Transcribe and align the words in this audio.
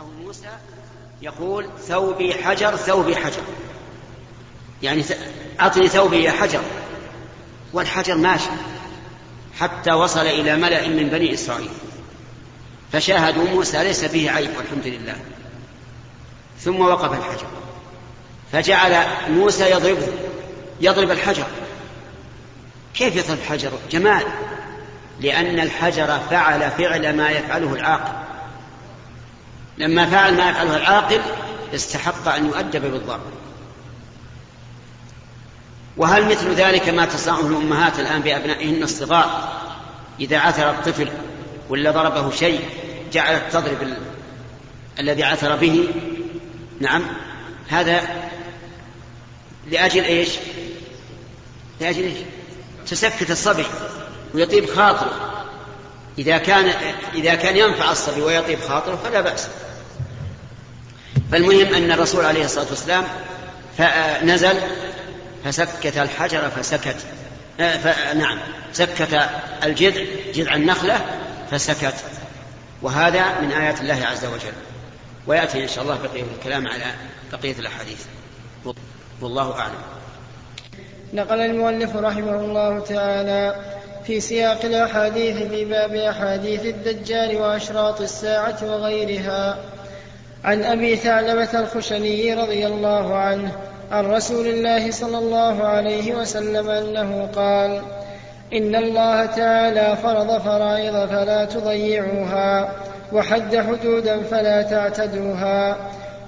موسى 0.00 0.48
يقول 1.22 1.68
ثوبي 1.88 2.34
حجر 2.34 2.76
ثوبي 2.76 3.16
حجر. 3.16 3.42
يعني 4.82 5.04
أعطني 5.60 5.88
ثوبي 5.88 6.22
يا 6.22 6.30
حجر. 6.32 6.60
والحجر 7.72 8.14
ماشي. 8.14 8.50
حتى 9.60 9.92
وصل 9.92 10.26
إلى 10.26 10.56
ملأ 10.56 10.88
من 10.88 11.08
بني 11.08 11.34
إسرائيل. 11.34 11.70
فشاهدوا 12.92 13.44
موسى 13.44 13.84
ليس 13.84 14.04
فيه 14.04 14.30
عيب 14.30 14.50
والحمد 14.56 14.86
لله. 14.86 15.16
ثم 16.60 16.80
وقف 16.80 17.12
الحجر. 17.18 17.46
فجعل 18.52 19.06
موسى 19.28 19.70
يضربه 19.70 20.08
يضرب 20.80 21.10
الحجر. 21.10 21.46
كيف 22.94 23.16
يضرب 23.16 23.38
الحجر؟ 23.38 23.72
جمال. 23.90 24.24
لأن 25.20 25.60
الحجر 25.60 26.18
فعل 26.30 26.70
فعل 26.70 27.16
ما 27.16 27.30
يفعله 27.30 27.74
العاقل. 27.74 28.11
لما 29.78 30.06
فعل 30.06 30.36
ما 30.36 30.50
يفعله 30.50 30.76
العاقل 30.76 31.20
استحق 31.74 32.28
أن 32.28 32.46
يؤدب 32.46 32.82
بالضرب 32.82 33.20
وهل 35.96 36.24
مثل 36.24 36.54
ذلك 36.54 36.88
ما 36.88 37.06
تصنعه 37.06 37.46
الأمهات 37.46 37.98
الآن 38.00 38.22
بأبنائهن 38.22 38.82
الصغار؟ 38.82 39.52
إذا 40.20 40.38
عثر 40.38 40.70
الطفل 40.70 41.08
ولا 41.68 41.90
ضربه 41.90 42.30
شيء 42.30 42.60
جعلت 43.12 43.42
تضرب 43.52 43.82
ال... 43.82 43.96
الذي 44.98 45.24
عثر 45.24 45.56
به. 45.56 45.88
نعم. 46.80 47.02
هذا 47.68 48.02
لأجل 49.70 50.04
إيش؟ 50.04 50.28
لأجل 51.80 52.02
إيش؟ 52.02 52.18
تسكت 52.86 53.30
الصبي 53.30 53.64
ويطيب 54.34 54.66
خاطره. 54.66 55.31
إذا 56.18 56.38
كان 56.38 56.72
إذا 57.14 57.34
كان 57.34 57.56
ينفع 57.56 57.92
الصبي 57.92 58.22
ويطيب 58.22 58.60
خاطره 58.60 58.96
فلا 58.96 59.20
بأس. 59.20 59.48
فالمهم 61.32 61.74
أن 61.74 61.92
الرسول 61.92 62.24
عليه 62.24 62.44
الصلاة 62.44 62.66
والسلام 62.70 63.04
نزل 64.24 64.56
فسكت 65.44 65.98
الحجر 65.98 66.50
فسكت 66.50 66.96
آه، 67.60 68.12
نعم 68.12 68.38
سكت 68.72 69.28
الجذع 69.64 70.02
جذع 70.34 70.54
النخلة 70.54 71.06
فسكت. 71.50 71.94
وهذا 72.82 73.40
من 73.40 73.52
آيات 73.52 73.80
الله 73.80 74.06
عز 74.06 74.24
وجل. 74.24 74.52
ويأتي 75.26 75.62
إن 75.62 75.68
شاء 75.68 75.84
الله 75.84 75.98
بقية 76.02 76.24
الكلام 76.38 76.68
على 76.68 76.84
بقية 77.32 77.58
الأحاديث. 77.58 78.04
والله 79.20 79.58
أعلم. 79.58 79.82
نقل 81.12 81.40
المؤلف 81.40 81.96
رحمه 81.96 82.36
الله 82.36 82.80
تعالى 82.80 83.72
في 84.06 84.20
سياق 84.20 84.64
الأحاديث 84.64 85.36
في 85.36 85.64
باب 85.64 85.94
أحاديث 85.94 86.64
الدجال 86.66 87.36
وأشراط 87.36 88.00
الساعة 88.00 88.56
وغيرها. 88.62 89.56
عن 90.44 90.64
أبي 90.64 90.96
ثعلبة 90.96 91.60
الخشني 91.60 92.34
رضي 92.34 92.66
الله 92.66 93.16
عنه 93.16 93.52
عن 93.92 94.06
رسول 94.06 94.46
الله 94.46 94.90
صلى 94.90 95.18
الله 95.18 95.64
عليه 95.64 96.14
وسلم 96.14 96.68
أنه 96.70 97.28
قال 97.36 97.82
إن 98.52 98.76
الله 98.76 99.26
تعالى 99.26 99.96
فرض 100.02 100.38
فرائض 100.38 101.08
فلا 101.08 101.44
تضيعوها 101.44 102.72
وحد 103.12 103.56
حدودا 103.56 104.22
فلا 104.22 104.62
تعتدوها 104.62 105.76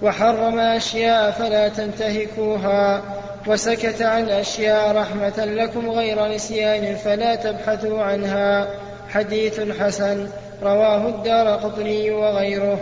وحرم 0.03 0.59
أشياء 0.59 1.31
فلا 1.31 1.69
تنتهكوها 1.69 3.03
وسكت 3.47 4.03
عن 4.03 4.29
أشياء 4.29 4.97
رحمة 4.97 5.45
لكم 5.45 5.91
غير 5.91 6.29
نسيان 6.29 6.97
فلا 6.97 7.35
تبحثوا 7.35 8.03
عنها. 8.03 8.69
حديث 9.09 9.61
حسن 9.81 10.29
رواه 10.63 11.09
الدار 11.09 11.49
قطني 11.49 12.11
وغيره. 12.11 12.79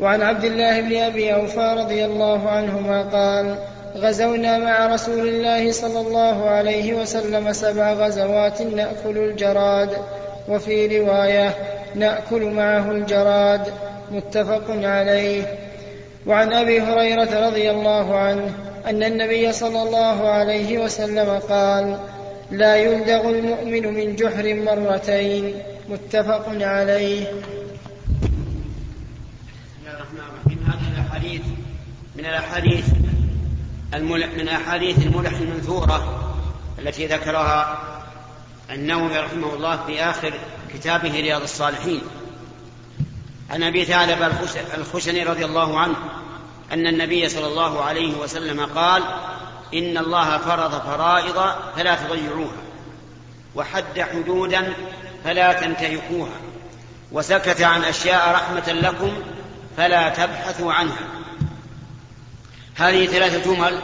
وعن 0.00 0.22
عبد 0.22 0.44
الله 0.44 0.80
بن 0.80 0.96
أبي 0.96 1.34
أوفى 1.34 1.74
رضي 1.78 2.04
الله 2.04 2.48
عنهما 2.48 3.02
قال 3.02 3.58
غزونا 3.96 4.58
مع 4.58 4.86
رسول 4.86 5.28
الله 5.28 5.72
صلى 5.72 6.00
الله 6.00 6.48
عليه 6.48 6.94
وسلم 6.94 7.52
سبع 7.52 7.92
غزوات 7.92 8.62
نأكل 8.62 9.18
الجراد 9.18 9.90
وفي 10.48 10.98
رواية 10.98 11.54
نأكل 11.94 12.42
معه 12.42 12.90
الجراد 12.90 13.72
متفق 14.10 14.64
عليه. 14.68 15.42
وعن 16.26 16.52
أبي 16.52 16.80
هريرة 16.80 17.46
رضي 17.46 17.70
الله 17.70 18.16
عنه 18.16 18.69
أن 18.86 19.02
النبي 19.02 19.52
صلى 19.52 19.82
الله 19.82 20.28
عليه 20.28 20.78
وسلم 20.78 21.38
قال 21.38 21.98
لا 22.50 22.76
يلدغ 22.76 23.28
المؤمن 23.28 23.94
من 23.94 24.16
جحر 24.16 24.54
مرتين. 24.54 25.62
متفق 25.88 26.46
عليه. 26.48 27.26
هذه 30.66 30.92
الاحاديث 30.92 31.42
من 32.16 32.26
الأحاديث 32.26 32.84
من 34.38 34.48
أحاديث 34.48 35.06
الملح 35.06 35.32
المنثورة 35.40 36.26
التي 36.78 37.06
ذكرها 37.06 37.78
النووي 38.70 39.18
رحمه 39.18 39.54
الله 39.54 39.86
في 39.86 40.02
آخر 40.02 40.32
كتابه 40.74 41.12
رياض 41.12 41.42
الصالحين. 41.42 42.00
عن 43.50 43.62
أبي 43.62 43.84
ثعلب 43.84 44.32
الخشني 44.74 45.22
رضي 45.22 45.44
الله 45.44 45.78
عنه 45.78 45.96
أن 46.72 46.86
النبي 46.86 47.28
صلى 47.28 47.46
الله 47.46 47.82
عليه 47.82 48.14
وسلم 48.14 48.66
قال 48.66 49.02
إن 49.74 49.98
الله 49.98 50.38
فرض 50.38 50.82
فرائض 50.82 51.54
فلا 51.76 51.94
تضيعوها 51.94 52.56
وحد 53.54 54.00
حدودا 54.00 54.72
فلا 55.24 55.52
تنتهكوها 55.52 56.32
وسكت 57.12 57.60
عن 57.60 57.84
أشياء 57.84 58.32
رحمة 58.32 58.72
لكم 58.72 59.12
فلا 59.76 60.08
تبحثوا 60.08 60.72
عنها. 60.72 61.08
هذه 62.74 63.06
ثلاثة 63.06 63.54
جمل 63.54 63.80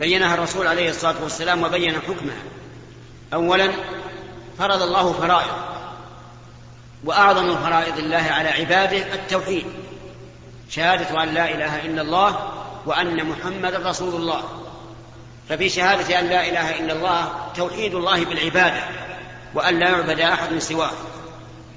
بينها 0.00 0.34
الرسول 0.34 0.66
عليه 0.66 0.90
الصلاة 0.90 1.14
والسلام 1.22 1.62
وبين 1.62 1.94
حكمها. 1.94 2.42
أولا 3.34 3.70
فرض 4.58 4.82
الله 4.82 5.12
فرائض 5.12 5.54
وأعظم 7.04 7.56
فرائض 7.56 7.98
الله 7.98 8.26
على 8.30 8.48
عباده 8.48 9.14
التوحيد. 9.14 9.66
شهادة 10.70 11.22
أن 11.22 11.28
لا 11.28 11.54
إله 11.54 11.84
إلا 11.84 12.02
الله 12.02 12.52
وأن 12.86 13.26
محمدا 13.26 13.90
رسول 13.90 14.14
الله. 14.14 14.42
ففي 15.48 15.68
شهادة 15.68 16.20
أن 16.20 16.26
لا 16.26 16.48
إله 16.48 16.78
إلا 16.78 16.92
الله 16.92 17.32
توحيد 17.56 17.94
الله 17.94 18.24
بالعبادة 18.24 18.82
وأن 19.54 19.78
لا 19.78 19.88
يعبد 19.88 20.20
أحد 20.20 20.58
سواه. 20.58 20.90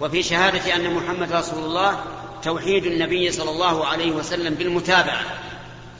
وفي 0.02 0.24
شهادة 0.24 0.76
أن 0.76 0.94
محمد 0.94 1.32
رسول 1.32 1.64
الله 1.64 2.04
توحيد 2.44 2.86
النبي 2.86 3.32
صلى 3.32 3.50
الله 3.52 3.88
عليه 3.88 4.12
وسلم 4.12 4.54
بالمتابعة 4.54 5.22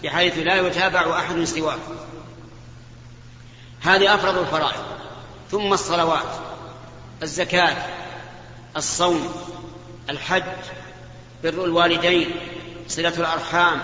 بحيث 0.04 0.38
لا 0.38 0.68
يتابع 0.68 1.20
أحد 1.20 1.44
سواه. 1.44 1.78
هذه 3.82 4.16
أفرض 4.16 4.38
الفرائض. 4.38 4.84
ثم 5.52 5.74
الصلوات 5.74 6.36
الزكاة 7.24 7.76
الصوم 8.78 9.34
الحج 10.10 10.44
بر 11.44 11.66
الوالدين 11.66 12.32
صلة 12.88 13.14
الأرحام 13.18 13.82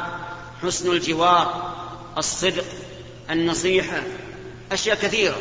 حسن 0.64 0.92
الجوار 0.92 1.74
الصدق 2.18 2.66
النصيحة 3.30 4.02
أشياء 4.72 4.96
كثيرة 4.96 5.38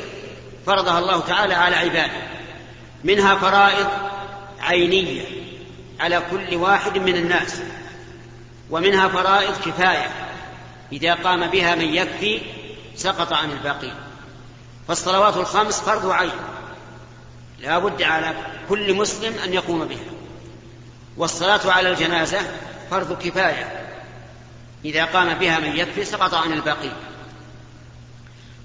فرضها 0.66 0.98
الله 0.98 1.20
تعالى 1.20 1.54
على 1.54 1.76
عباده. 1.76 2.28
منها 3.04 3.34
فرائض 3.34 3.88
عينية 4.60 5.22
على 6.00 6.22
كل 6.30 6.56
واحد 6.56 6.98
من 6.98 7.16
الناس 7.16 7.60
ومنها 8.70 9.08
فرائض 9.08 9.54
كفاية 9.64 10.10
إذا 10.92 11.14
قام 11.14 11.46
بها 11.46 11.74
من 11.74 11.94
يكفي 11.94 12.40
سقط 12.96 13.32
عن 13.32 13.50
الباقي 13.50 13.92
فالصلوات 14.88 15.36
الخمس 15.36 15.80
فرض 15.80 16.10
عين 16.10 16.30
لا 17.60 17.78
بد 17.78 18.02
على 18.02 18.34
كل 18.68 18.94
مسلم 18.94 19.38
أن 19.44 19.54
يقوم 19.54 19.84
بها. 19.84 19.98
والصلاة 21.16 21.72
على 21.72 21.90
الجنازة 21.90 22.38
فرض 22.90 23.22
كفاية. 23.22 23.88
إذا 24.84 25.04
قام 25.04 25.34
بها 25.34 25.58
من 25.58 25.76
يكفي 25.76 26.04
سقط 26.04 26.34
عن 26.34 26.52
الباقي 26.52 26.90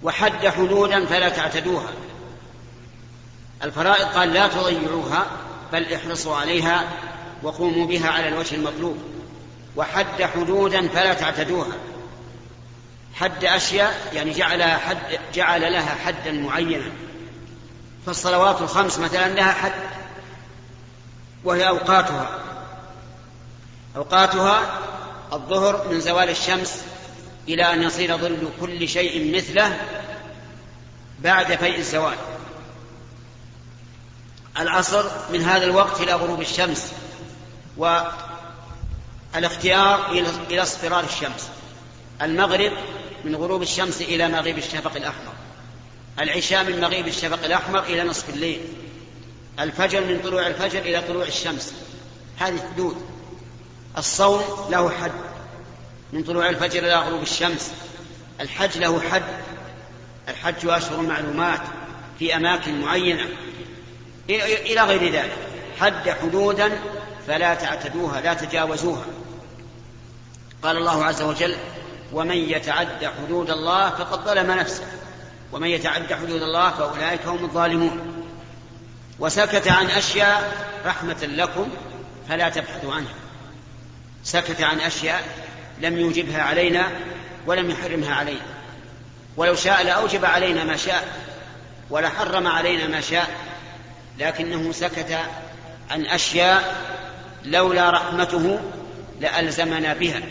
وحد 0.03 0.47
حدودا 0.47 1.05
فلا 1.05 1.29
تعتدوها. 1.29 1.89
الفرائض 3.63 4.05
قال 4.05 4.33
لا 4.33 4.47
تضيعوها 4.47 5.25
بل 5.73 5.93
احرصوا 5.93 6.35
عليها 6.35 6.89
وقوموا 7.43 7.87
بها 7.87 8.09
على 8.09 8.27
الوجه 8.27 8.55
المطلوب. 8.55 8.97
وحد 9.75 10.23
حدودا 10.23 10.87
فلا 10.87 11.13
تعتدوها. 11.13 11.75
حد 13.13 13.45
أشياء 13.45 14.11
يعني 14.13 14.31
جعل 14.31 14.63
حد 14.63 15.19
جعل 15.33 15.61
لها 15.61 15.95
حدا 16.05 16.31
معينا. 16.31 16.91
فالصلوات 18.05 18.61
الخمس 18.61 18.99
مثلا 18.99 19.33
لها 19.33 19.51
حد 19.51 19.73
وهي 21.43 21.67
أوقاتها. 21.67 22.39
أوقاتها 23.95 24.79
الظهر 25.33 25.87
من 25.87 26.01
زوال 26.01 26.29
الشمس 26.29 26.83
إلى 27.47 27.73
أن 27.73 27.83
يصير 27.83 28.17
ظل 28.17 28.49
كل 28.61 28.89
شيء 28.89 29.35
مثله 29.37 29.79
بعد 31.19 31.55
فيء 31.55 31.77
الزوال. 31.77 32.17
العصر 34.59 35.05
من 35.33 35.41
هذا 35.41 35.65
الوقت 35.65 36.01
إلى 36.01 36.13
غروب 36.13 36.41
الشمس 36.41 36.91
الاختيار 39.35 40.11
إلى 40.49 40.61
اصفرار 40.61 41.03
الشمس. 41.03 41.49
المغرب 42.21 42.71
من 43.25 43.35
غروب 43.35 43.61
الشمس 43.61 44.01
إلى 44.01 44.27
مغيب 44.27 44.57
الشفق 44.57 44.95
الأحمر. 44.95 45.33
العشاء 46.19 46.63
من 46.63 46.81
مغيب 46.81 47.07
الشفق 47.07 47.45
الأحمر 47.45 47.83
إلى 47.83 48.03
نصف 48.03 48.29
الليل. 48.29 48.61
الفجر 49.59 50.01
من 50.01 50.21
طلوع 50.23 50.47
الفجر 50.47 50.79
إلى 50.79 51.01
طلوع 51.01 51.25
الشمس. 51.25 51.73
هذه 52.39 52.59
حدود. 52.73 53.12
الصوم 53.97 54.41
له 54.69 54.89
حد. 54.89 55.11
من 56.13 56.23
طلوع 56.23 56.49
الفجر 56.49 56.79
إلى 56.79 56.95
غروب 56.95 57.21
الشمس 57.21 57.71
الحج 58.41 58.77
له 58.77 59.01
حد. 59.01 59.23
الحج 60.29 60.67
أشهر 60.67 61.01
معلومات 61.01 61.61
في 62.19 62.35
أماكن 62.35 62.81
معينة. 62.81 63.25
إلى 64.29 64.81
غير 64.81 65.13
ذلك. 65.13 65.37
حد 65.79 66.09
حدودا 66.09 66.79
فلا 67.27 67.53
تعتدوها 67.55 68.21
لا 68.21 68.33
تجاوزوها. 68.33 69.05
قال 70.63 70.77
الله 70.77 71.05
عز 71.05 71.21
وجل 71.21 71.55
ومن 72.13 72.37
يتعد 72.37 73.11
حدود 73.17 73.49
الله 73.49 73.89
فقد 73.89 74.25
ظلم 74.25 74.51
نفسه. 74.51 74.83
ومن 75.51 75.67
يتعد 75.67 76.13
حدود 76.13 76.41
الله 76.41 76.69
فأولئك 76.71 77.25
هم 77.25 77.45
الظالمون. 77.45 78.25
وسكت 79.19 79.67
عن 79.67 79.85
أشياء 79.85 80.67
رحمة 80.85 81.23
لكم 81.23 81.67
فلا 82.29 82.49
تبحثوا 82.49 82.93
عنها. 82.93 83.13
سكت 84.23 84.61
عن 84.61 84.79
أشياء 84.79 85.23
لم 85.81 85.97
يوجبها 85.97 86.41
علينا 86.41 86.91
ولم 87.45 87.69
يحرمها 87.69 88.15
علينا. 88.15 88.45
ولو 89.37 89.55
شاء 89.55 89.83
لأوجب 89.83 90.25
علينا 90.25 90.63
ما 90.63 90.77
شاء 90.77 91.07
ولحرم 91.89 92.47
علينا 92.47 92.87
ما 92.87 93.01
شاء 93.01 93.29
لكنه 94.19 94.71
سكت 94.71 95.19
عن 95.89 96.05
أشياء 96.05 96.75
لولا 97.45 97.89
رحمته 97.89 98.59
لألزمنا 99.19 99.93
بها. 99.93 100.21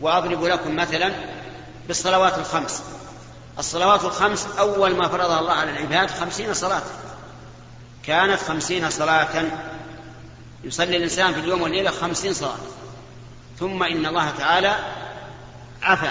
وأضرب 0.00 0.44
لكم 0.44 0.76
مثلا 0.76 1.12
بالصلوات 1.86 2.38
الخمس. 2.38 2.82
الصلوات 3.58 4.04
الخمس 4.04 4.46
أول 4.58 4.96
ما 4.96 5.08
فرضها 5.08 5.40
الله 5.40 5.52
على 5.52 5.70
العباد 5.70 6.10
خمسين 6.10 6.54
صلاة. 6.54 6.82
كانت 8.06 8.40
خمسين 8.40 8.90
صلاة. 8.90 9.44
يصلي 10.64 10.96
الإنسان 10.96 11.34
في 11.34 11.40
اليوم 11.40 11.62
والليلة 11.62 11.90
خمسين 11.90 12.34
صلاة. 12.34 12.58
ثم 13.58 13.82
إن 13.82 14.06
الله 14.06 14.30
تعالى 14.30 14.76
عفى 15.82 16.10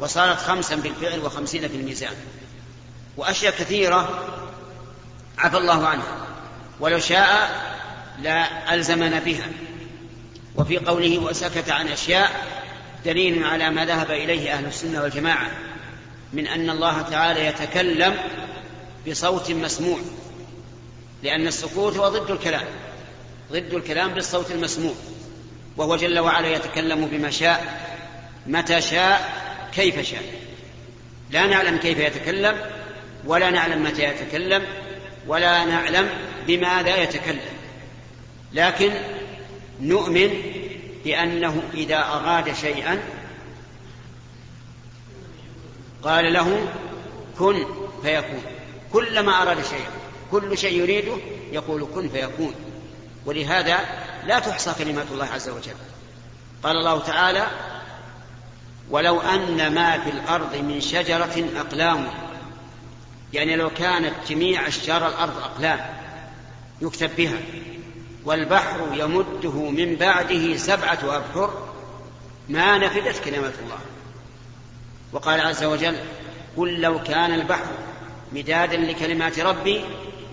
وصارت 0.00 0.38
خمسا 0.38 0.76
بالفعل 0.76 1.20
وخمسين 1.20 1.68
في 1.68 1.76
الميزان. 1.76 2.14
وأشياء 3.16 3.52
كثيرة 3.52 4.24
عفى 5.38 5.56
الله 5.56 5.86
عنها 5.86 6.26
ولو 6.80 6.98
شاء 6.98 7.50
لا 8.22 8.74
ألزمنا 8.74 9.18
بها. 9.18 9.46
وفي 10.56 10.78
قوله 10.78 11.18
وسكت 11.18 11.70
عن 11.70 11.88
أشياء 11.88 12.46
دليل 13.04 13.44
على 13.44 13.70
ما 13.70 13.84
ذهب 13.84 14.10
إليه 14.10 14.52
أهل 14.52 14.66
السنة 14.66 15.02
والجماعة 15.02 15.50
من 16.32 16.46
أن 16.46 16.70
الله 16.70 17.02
تعالى 17.02 17.46
يتكلم 17.46 18.16
بصوت 19.08 19.50
مسموع. 19.50 19.98
لأن 21.22 21.46
السكوت 21.46 21.96
هو 21.96 22.08
ضد 22.08 22.30
الكلام. 22.30 22.66
ضد 23.52 23.74
الكلام 23.74 24.14
بالصوت 24.14 24.50
المسموع. 24.50 24.94
وهو 25.78 25.96
جل 25.96 26.18
وعلا 26.18 26.48
يتكلم 26.48 27.06
بما 27.06 27.30
شاء 27.30 27.88
متى 28.46 28.80
شاء 28.80 29.42
كيف 29.74 30.00
شاء. 30.00 30.22
لا 31.30 31.46
نعلم 31.46 31.76
كيف 31.76 31.98
يتكلم 31.98 32.56
ولا 33.24 33.50
نعلم 33.50 33.84
متى 33.84 34.02
يتكلم 34.02 34.66
ولا 35.26 35.64
نعلم 35.64 36.08
بماذا 36.46 36.96
يتكلم. 36.96 37.40
لكن 38.52 38.92
نؤمن 39.80 40.42
بأنه 41.04 41.62
إذا 41.74 41.98
أراد 41.98 42.54
شيئا 42.54 43.00
قال 46.02 46.32
له 46.32 46.68
كن 47.38 47.66
فيكون. 48.02 48.42
كلما 48.92 49.42
أراد 49.42 49.64
شيئا 49.64 49.90
كل 50.30 50.58
شيء 50.58 50.80
يريده 50.80 51.16
يقول 51.52 51.88
كن 51.94 52.08
فيكون. 52.08 52.54
ولهذا 53.26 53.78
لا 54.28 54.38
تحصى 54.38 54.74
كلمات 54.78 55.06
الله 55.10 55.26
عز 55.26 55.48
وجل. 55.48 55.74
قال 56.62 56.76
الله 56.76 57.00
تعالى 57.00 57.46
ولو 58.90 59.20
أن 59.20 59.74
ما 59.74 59.98
في 59.98 60.10
الأرض 60.10 60.56
من 60.56 60.80
شجرة 60.80 61.44
أقلام. 61.56 62.08
يعني 63.32 63.56
لو 63.56 63.70
كانت 63.70 64.14
جميع 64.28 64.68
أشجار 64.68 65.08
الأرض 65.08 65.38
أقلام 65.38 65.80
يكتب 66.82 67.16
بها 67.16 67.38
والبحر 68.24 68.88
يمده 68.92 69.70
من 69.70 69.96
بعده 69.96 70.56
سبعة 70.56 70.98
أبحر 71.02 71.68
ما 72.48 72.78
نفدت 72.78 73.24
كلمات 73.24 73.54
الله. 73.64 73.78
وقال 75.12 75.40
عز 75.40 75.64
وجل 75.64 75.96
قل 76.56 76.80
لو 76.80 77.02
كان 77.02 77.34
البحر 77.34 77.66
مدادا 78.32 78.76
لكلمات 78.76 79.40
ربي 79.40 79.84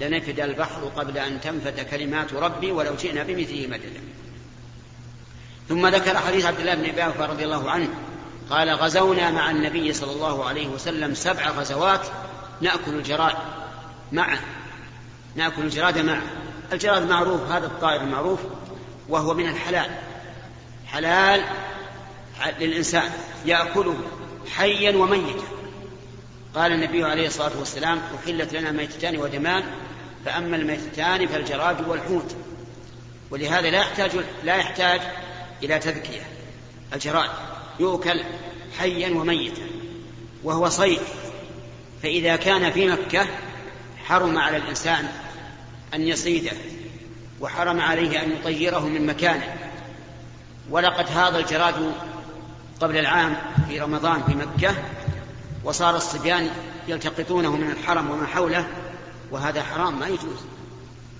لنفد 0.01 0.39
البحر 0.39 0.91
قبل 0.95 1.17
أن 1.17 1.41
تنفد 1.41 1.79
كلمات 1.79 2.33
ربي 2.33 2.71
ولو 2.71 2.95
جئنا 2.95 3.23
بمثله 3.23 3.67
مددا. 3.67 4.01
ثم 5.69 5.87
ذكر 5.87 6.17
حديث 6.17 6.45
عبد 6.45 6.59
الله 6.59 6.75
بن 6.75 6.85
عباس 6.85 7.29
رضي 7.29 7.45
الله 7.45 7.71
عنه 7.71 7.87
قال 8.49 8.69
غزونا 8.69 9.31
مع 9.31 9.51
النبي 9.51 9.93
صلى 9.93 10.11
الله 10.11 10.45
عليه 10.45 10.67
وسلم 10.67 11.13
سبع 11.13 11.49
غزوات 11.49 12.07
نأكل 12.61 12.93
الجراد 12.93 13.35
معه 14.11 14.39
نأكل 15.35 15.61
الجراد 15.61 15.97
معه 15.97 16.21
الجراد 16.73 17.09
معروف 17.09 17.51
هذا 17.51 17.65
الطائر 17.65 18.01
المعروف 18.01 18.39
وهو 19.09 19.33
من 19.33 19.49
الحلال. 19.49 19.89
حلال 20.87 21.43
للإنسان 22.59 23.11
يأكله 23.45 23.97
حيا 24.55 24.97
وميتا. 24.97 25.43
قال 26.55 26.71
النبي 26.71 27.03
عليه 27.03 27.27
الصلاة 27.27 27.59
والسلام 27.59 28.01
أحلت 28.15 28.53
لنا 28.53 28.71
ميتتان 28.71 29.17
ودمان 29.17 29.63
فأما 30.25 30.55
الميتتان 30.55 31.27
فالجراد 31.27 31.87
والحوت. 31.87 32.35
ولهذا 33.31 33.69
لا 33.69 33.79
يحتاج 33.79 34.11
لا 34.43 34.55
يحتاج 34.55 35.01
إلى 35.63 35.79
تذكية. 35.79 36.21
الجراد 36.93 37.29
يؤكل 37.79 38.23
حيا 38.79 39.09
وميتا 39.09 39.61
وهو 40.43 40.69
صيد. 40.69 40.99
فإذا 42.03 42.35
كان 42.35 42.71
في 42.71 42.87
مكة 42.87 43.27
حرم 44.05 44.37
على 44.37 44.57
الإنسان 44.57 45.07
أن 45.93 46.01
يصيده 46.01 46.57
وحرم 47.39 47.81
عليه 47.81 48.23
أن 48.23 48.31
يطيره 48.31 48.87
من 48.87 49.05
مكانه. 49.05 49.55
ولقد 50.69 51.07
هذا 51.07 51.39
الجراد 51.39 51.93
قبل 52.81 52.97
العام 52.97 53.37
في 53.67 53.79
رمضان 53.79 54.23
في 54.23 54.33
مكة 54.35 54.75
وصار 55.65 55.95
الصبيان 55.95 56.49
يلتقطونه 56.87 57.55
من 57.55 57.71
الحرم 57.71 58.11
وما 58.11 58.27
حوله 58.27 58.67
وهذا 59.31 59.63
حرام 59.63 59.99
ما 59.99 60.07
يجوز. 60.07 60.39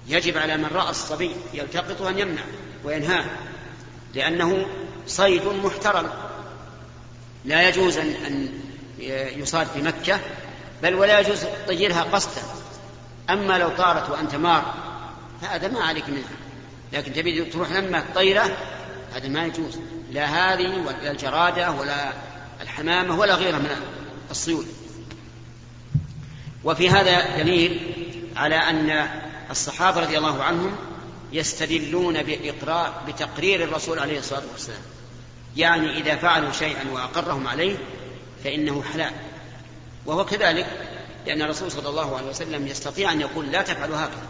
يجب 0.08 0.38
على 0.38 0.58
من 0.58 0.68
رأى 0.74 0.90
الصبي 0.90 1.32
يلتقطه 1.54 2.10
أن 2.10 2.20
يمنع 2.20 2.42
وينهاه 2.84 3.26
لأنه 4.14 4.66
صيد 5.08 5.48
محترم. 5.64 6.10
لا 7.46 7.70
يجوز 7.70 7.98
أن 7.98 8.50
يصاد 9.38 9.68
في 9.68 9.82
مكة 9.82 10.20
بل 10.84 10.96
ولا 10.96 11.20
يجوز 11.20 11.40
تطيرها 11.66 12.04
قصدا. 12.04 12.42
أما 13.30 13.58
لو 13.58 13.70
طارت 13.70 14.10
وأنت 14.10 14.36
مار 14.36 14.74
فهذا 15.42 15.68
ما 15.68 15.84
عليك 15.84 16.10
منها. 16.10 16.36
لكن 16.94 17.14
تبي 17.14 17.46
تروح 17.46 17.72
لما 17.72 18.04
طيرة 18.16 18.58
هذا 19.16 19.28
ما 19.28 19.46
يجوز. 19.46 19.80
لا 20.12 20.26
هذه 20.26 20.86
ولا 20.88 21.12
الجرادة 21.12 21.72
ولا 21.72 22.14
الحمامة 22.62 23.20
ولا 23.20 23.36
غيرها 23.36 23.60
من 23.60 23.70
الصيود. 24.32 24.68
وفي 26.64 26.90
هذا 26.90 27.38
دليل 27.38 27.94
على 28.36 28.56
أن 28.56 29.08
الصحابة 29.52 30.02
رضي 30.02 30.18
الله 30.18 30.44
عنهم 30.44 30.76
يستدلون 31.34 32.24
بإقرار 32.24 33.02
بتقرير 33.08 33.64
الرسول 33.64 34.00
عليه 34.00 34.20
الصلاة 34.20 34.44
والسلام. 34.52 34.82
يعني 35.58 35.98
إذا 35.98 36.16
فعلوا 36.16 36.52
شيئا 36.52 36.92
وأقرهم 36.92 37.48
عليه 37.48 37.78
فإنه 38.44 38.84
حلال. 38.94 39.14
وهو 40.06 40.26
كذلك 40.26 40.68
لأن 41.26 41.42
الرسول 41.42 41.72
صلى 41.72 41.90
الله 41.90 42.18
عليه 42.18 42.28
وسلم 42.28 42.68
يستطيع 42.68 43.12
أن 43.12 43.22
يقول 43.22 43.52
لا 43.52 43.62
تفعلوا 43.62 43.98
هكذا. 43.98 44.28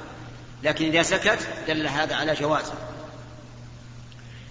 لكن 0.64 0.86
إذا 0.86 1.04
سكت 1.04 1.40
دل 1.68 1.88
هذا 1.88 2.16
على 2.16 2.34
جوازه 2.34 2.74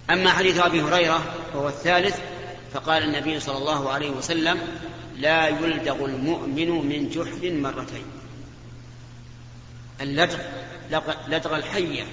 أما 0.09 0.29
حديث 0.29 0.59
أبي 0.59 0.81
هريرة 0.81 1.23
وهو 1.55 1.67
الثالث 1.67 2.17
فقال 2.75 3.03
النبي 3.03 3.39
صلى 3.39 3.57
الله 3.57 3.89
عليه 3.89 4.09
وسلم 4.09 4.59
لا 5.17 5.47
يلدغ 5.47 6.05
المؤمن 6.05 6.69
من 6.69 7.09
جحر 7.09 7.51
مرتين. 7.51 8.05
اللدغ 10.01 10.37
لدغ 11.27 11.55
الحية. 11.55 12.03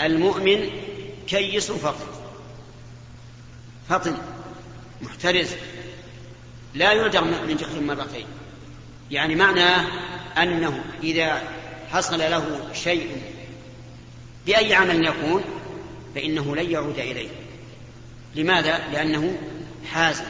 المؤمن 0.00 0.70
كيس 1.28 1.72
فطن 1.72 2.06
فطن 3.88 4.16
محترز. 5.02 5.50
لا 6.74 6.92
يلدغ 6.92 7.24
من 7.24 7.56
جحر 7.56 7.80
مرتين. 7.80 8.26
يعني 9.10 9.34
معناه 9.34 9.86
أنه 10.42 10.84
إذا 11.02 11.42
حصل 11.92 12.18
له 12.18 12.70
شيء 12.74 13.22
بأي 14.46 14.74
عمل 14.74 15.06
يكون 15.06 15.44
فإنه 16.14 16.56
لن 16.56 16.70
يعود 16.70 16.98
إليه. 16.98 17.45
لماذا؟ 18.36 18.78
لأنه 18.92 19.38
حازم. 19.92 20.24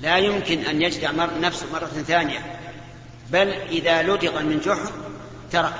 لا 0.00 0.18
يمكن 0.18 0.58
أن 0.58 0.82
يجدع 0.82 1.10
نفسه 1.40 1.66
مرة 1.72 1.86
ثانية. 1.86 2.58
بل 3.30 3.48
إذا 3.48 4.02
لدغ 4.02 4.42
من 4.42 4.60
جحر 4.60 4.92
ترك 5.52 5.74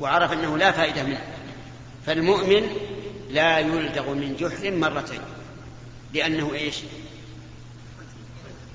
وعرف 0.00 0.32
أنه 0.32 0.58
لا 0.58 0.72
فائدة 0.72 1.02
منه. 1.02 1.24
فالمؤمن 2.06 2.66
لا 3.30 3.58
يلدغ 3.58 4.14
من 4.14 4.36
جحر 4.36 4.70
مرتين. 4.70 5.20
لأنه 6.14 6.54
إيش؟ 6.54 6.76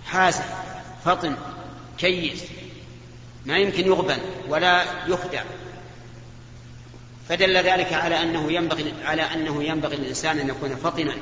حازم 0.06 0.44
فطن 1.06 1.36
كيس. 1.98 2.44
ما 3.46 3.58
يمكن 3.58 3.88
يغبن 3.88 4.18
ولا 4.48 4.84
يخدع. 5.08 5.44
فدل 7.30 7.58
ذلك 7.58 7.94
على 7.94 8.24
أنه 8.24 8.52
ينبغي 8.52 8.94
على 9.04 9.22
أنه 9.22 9.64
ينبغي 9.64 9.96
للإنسان 9.96 10.40
أن 10.40 10.50
يكون 10.50 10.76
فطنا 10.76 11.14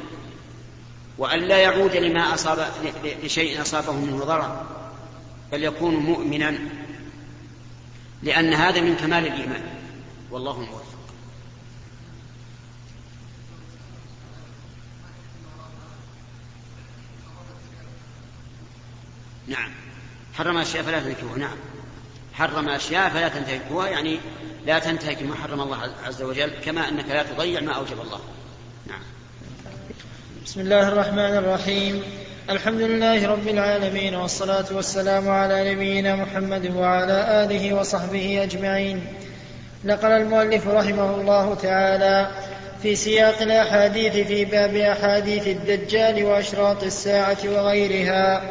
وأن 1.17 1.39
لا 1.39 1.57
يعود 1.57 1.95
لما 1.95 2.33
أصاب 2.33 2.67
لشيء 3.23 3.61
أصابه 3.61 3.91
منه 3.91 4.25
ضرر 4.25 4.65
بل 5.51 5.63
يكون 5.63 5.95
مؤمنا 5.95 6.59
لأن 8.23 8.53
هذا 8.53 8.81
من 8.81 8.95
كمال 8.95 9.27
الإيمان. 9.27 9.63
والله 10.31 10.59
موفق. 10.59 10.83
نعم. 19.47 19.71
حرم 20.37 20.57
أشياء 20.57 20.83
فلا 20.83 20.99
تنكحوها 20.99 21.37
نعم. 21.37 21.57
حرم 22.37 22.69
أشياء 22.69 23.09
فلا 23.09 23.27
تنتهكوها 23.27 23.89
يعني 23.89 24.19
لا 24.65 24.79
تنتهك 24.79 25.23
ما 25.23 25.35
حرم 25.35 25.61
الله 25.61 25.77
عز 26.07 26.21
وجل 26.21 26.51
كما 26.65 26.89
أنك 26.89 27.09
لا 27.09 27.23
تضيع 27.23 27.61
ما 27.61 27.73
أوجب 27.73 28.01
الله. 28.01 28.19
نعم. 28.87 28.99
بسم 30.45 30.61
الله 30.61 30.87
الرحمن 30.87 31.37
الرحيم. 31.37 32.03
الحمد 32.49 32.81
لله 32.81 33.27
رب 33.27 33.47
العالمين 33.47 34.15
والصلاة 34.15 34.65
والسلام 34.71 35.29
على 35.29 35.73
نبينا 35.73 36.15
محمد 36.15 36.75
وعلى 36.75 37.43
آله 37.43 37.73
وصحبه 37.73 38.43
أجمعين. 38.43 39.07
نقل 39.83 40.11
المؤلف 40.11 40.67
رحمه 40.67 41.15
الله 41.15 41.55
تعالى 41.55 42.31
في 42.81 42.95
سياق 42.95 43.41
الأحاديث 43.41 44.27
في 44.27 44.45
باب 44.45 44.75
أحاديث 44.75 45.47
الدجال 45.47 46.23
وأشراط 46.23 46.83
الساعة 46.83 47.37
وغيرها. 47.45 48.41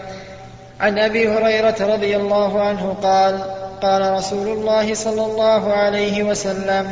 عن 0.80 0.98
أبي 0.98 1.28
هريرة 1.28 1.94
رضي 1.94 2.16
الله 2.16 2.62
عنه 2.62 2.96
قال 3.02 3.55
قال 3.82 4.12
رسول 4.12 4.48
الله 4.48 4.94
صلى 4.94 5.24
الله 5.24 5.72
عليه 5.72 6.22
وسلم 6.22 6.86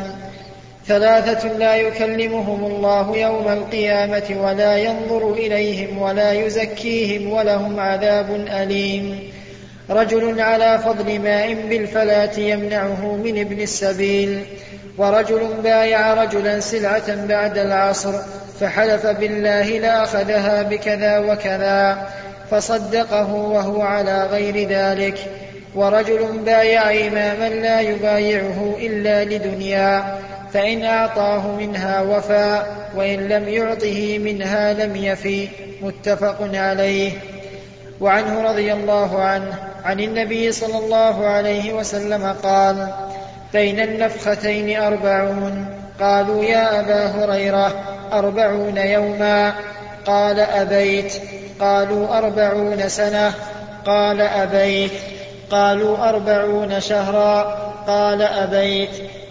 ثلاثة 0.87 1.49
لا 1.49 1.77
يكلمهم 1.77 2.65
الله 2.65 3.17
يوم 3.17 3.49
القيامة 3.49 4.37
ولا 4.41 4.77
ينظر 4.77 5.33
إليهم 5.33 6.03
ولا 6.03 6.33
يزكيهم 6.33 7.33
ولهم 7.33 7.81
عذاب 7.81 8.31
أليم. 8.31 9.31
رجل 9.91 10.41
على 10.41 10.79
فضل 10.79 11.19
ماء 11.19 11.55
بالفلاة 11.55 12.39
يمنعه 12.39 13.17
من 13.17 13.41
ابن 13.41 13.61
السبيل 13.61 14.45
ورجل 14.99 15.49
بايع 15.63 16.15
رجلا 16.15 16.61
سلعة 16.61 17.27
بعد 17.27 17.59
العصر 17.59 18.13
فحلف 18.61 19.07
بالله 19.07 19.79
لأخذها 19.79 20.63
بكذا 20.63 21.19
وكذا 21.19 22.09
فصدقه 22.51 23.35
وهو 23.35 23.83
على 23.83 24.27
غير 24.27 24.69
ذلك. 24.69 25.19
ورجل 25.75 26.39
بايع 26.45 26.91
إماما 27.07 27.49
لا 27.49 27.81
يبايعه 27.81 28.77
إلا 28.79 29.25
لدنيا 29.25 30.19
فإن 30.53 30.85
أعطاه 30.85 31.57
منها 31.57 32.01
وفى 32.01 32.63
وإن 32.97 33.29
لم 33.29 33.49
يعطه 33.49 34.19
منها 34.19 34.73
لم 34.73 34.97
يفي 34.97 35.49
متفق 35.83 36.37
عليه. 36.55 37.13
وعنه 38.01 38.43
رضي 38.43 38.73
الله 38.73 39.21
عنه 39.21 39.55
عن 39.85 40.01
النبي 40.01 40.53
صلى 40.53 40.79
الله 40.79 41.27
عليه 41.27 41.73
وسلم 41.73 42.35
قال 42.43 42.89
بين 43.53 43.81
النفختين 43.81 44.81
أربعون. 44.81 45.67
قالوا 46.01 46.45
يا 46.45 46.81
أبا 46.81 47.07
هريرة 47.07 47.73
أربعون 48.13 48.77
يوما. 48.77 49.53
قال 50.07 50.41
أبيت. 50.41 51.13
قالوا 51.61 52.19
أربعون 52.19 52.89
سنة. 52.89 53.33
قال 53.87 54.21
أبيت. 54.21 54.93
قالوا 55.55 56.09
أربعون 56.09 56.81
شهرا. 56.81 57.43
قال 57.87 58.23
أبيت 58.23 58.91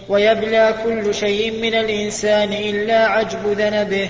ويبلى 0.10 0.74
كل 0.84 1.16
شيء 1.16 1.62
من 1.62 1.76
الإنسان 1.76 2.54
إلا 2.54 3.08
عجب 3.08 3.48
ذنبه. 3.48 4.10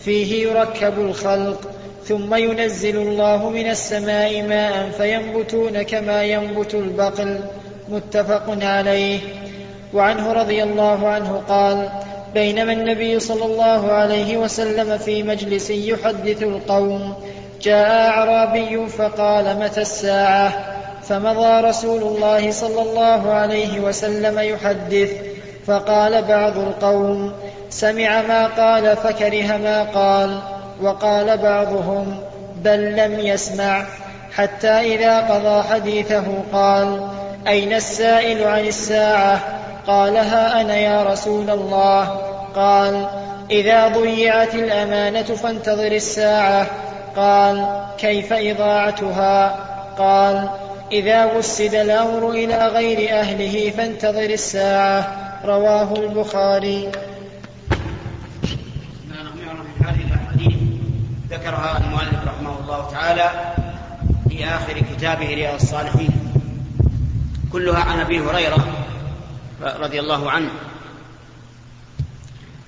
فيه 0.00 0.48
يركب 0.48 0.98
الخلق 0.98 1.60
ثم 2.04 2.34
ينزل 2.34 2.96
الله 2.96 3.50
من 3.50 3.70
السماء 3.70 4.42
ماء 4.42 4.90
فينبتون 4.90 5.82
كما 5.82 6.22
ينبت 6.22 6.74
البقل. 6.74 7.40
متفق 7.88 8.58
عليه. 8.62 9.18
وعنه 9.94 10.32
رضي 10.32 10.62
الله 10.62 11.08
عنه 11.08 11.42
قال 11.48 11.88
بينما 12.34 12.72
النبي 12.72 13.20
صلى 13.20 13.44
الله 13.44 13.92
عليه 13.92 14.36
وسلم 14.36 14.98
في 14.98 15.22
مجلس 15.22 15.70
يحدث 15.70 16.42
القوم 16.42 17.14
جاء 17.62 17.90
أعرابي 17.90 18.86
فقال 18.86 19.58
متى 19.58 19.80
الساعة؟ 19.80 20.73
فمضى 21.08 21.60
رسول 21.60 22.02
الله 22.02 22.50
صلى 22.50 22.82
الله 22.82 23.32
عليه 23.32 23.80
وسلم 23.80 24.38
يحدث 24.38 25.10
فقال 25.66 26.22
بعض 26.22 26.58
القوم 26.58 27.32
سمع 27.70 28.22
ما 28.22 28.46
قال 28.46 28.96
فكره 28.96 29.56
ما 29.56 29.82
قال. 29.82 30.38
وقال 30.82 31.38
بعضهم 31.38 32.18
بل 32.56 32.96
لم 32.96 33.20
يسمع. 33.20 33.84
حتى 34.32 34.68
إذا 34.68 35.20
قضى 35.20 35.62
حديثه 35.62 36.24
قال 36.52 37.08
أين 37.48 37.72
السائل 37.72 38.44
عن 38.44 38.66
الساعة؟ 38.66 39.40
قال 39.86 40.16
ها 40.16 40.60
أنا 40.60 40.76
يا 40.76 41.02
رسول 41.02 41.50
الله. 41.50 42.18
قال 42.54 43.06
إذا 43.50 43.88
ضيعت 43.88 44.54
الأمانة 44.54 45.22
فانتظر 45.22 45.92
الساعة. 45.92 46.66
قال 47.16 47.66
كيف 47.98 48.32
إضاعتها؟ 48.32 49.56
قال 49.98 50.48
إذا 50.92 51.24
وسد 51.24 51.74
الأمر 51.74 52.30
إلى 52.30 52.68
غير 52.68 53.20
أهله 53.20 53.70
فانتظر 53.70 54.30
الساعة. 54.30 55.24
رواه 55.44 55.94
البخاري. 55.96 56.92
هذه 59.84 60.00
الاحاديث 60.06 60.54
ذكرها 61.30 61.78
المؤلف 61.78 62.24
رحمه 62.26 62.58
الله 62.60 62.90
تعالى 62.90 63.54
في 64.28 64.44
آخر 64.44 64.82
كتابه 64.96 65.26
رياض 65.26 65.54
الصالحين. 65.54 66.32
كلها 67.52 67.80
عن 67.80 68.00
أبي 68.00 68.20
هريرة 68.20 68.66
رضي 69.62 70.00
الله 70.00 70.30
عنه. 70.30 70.50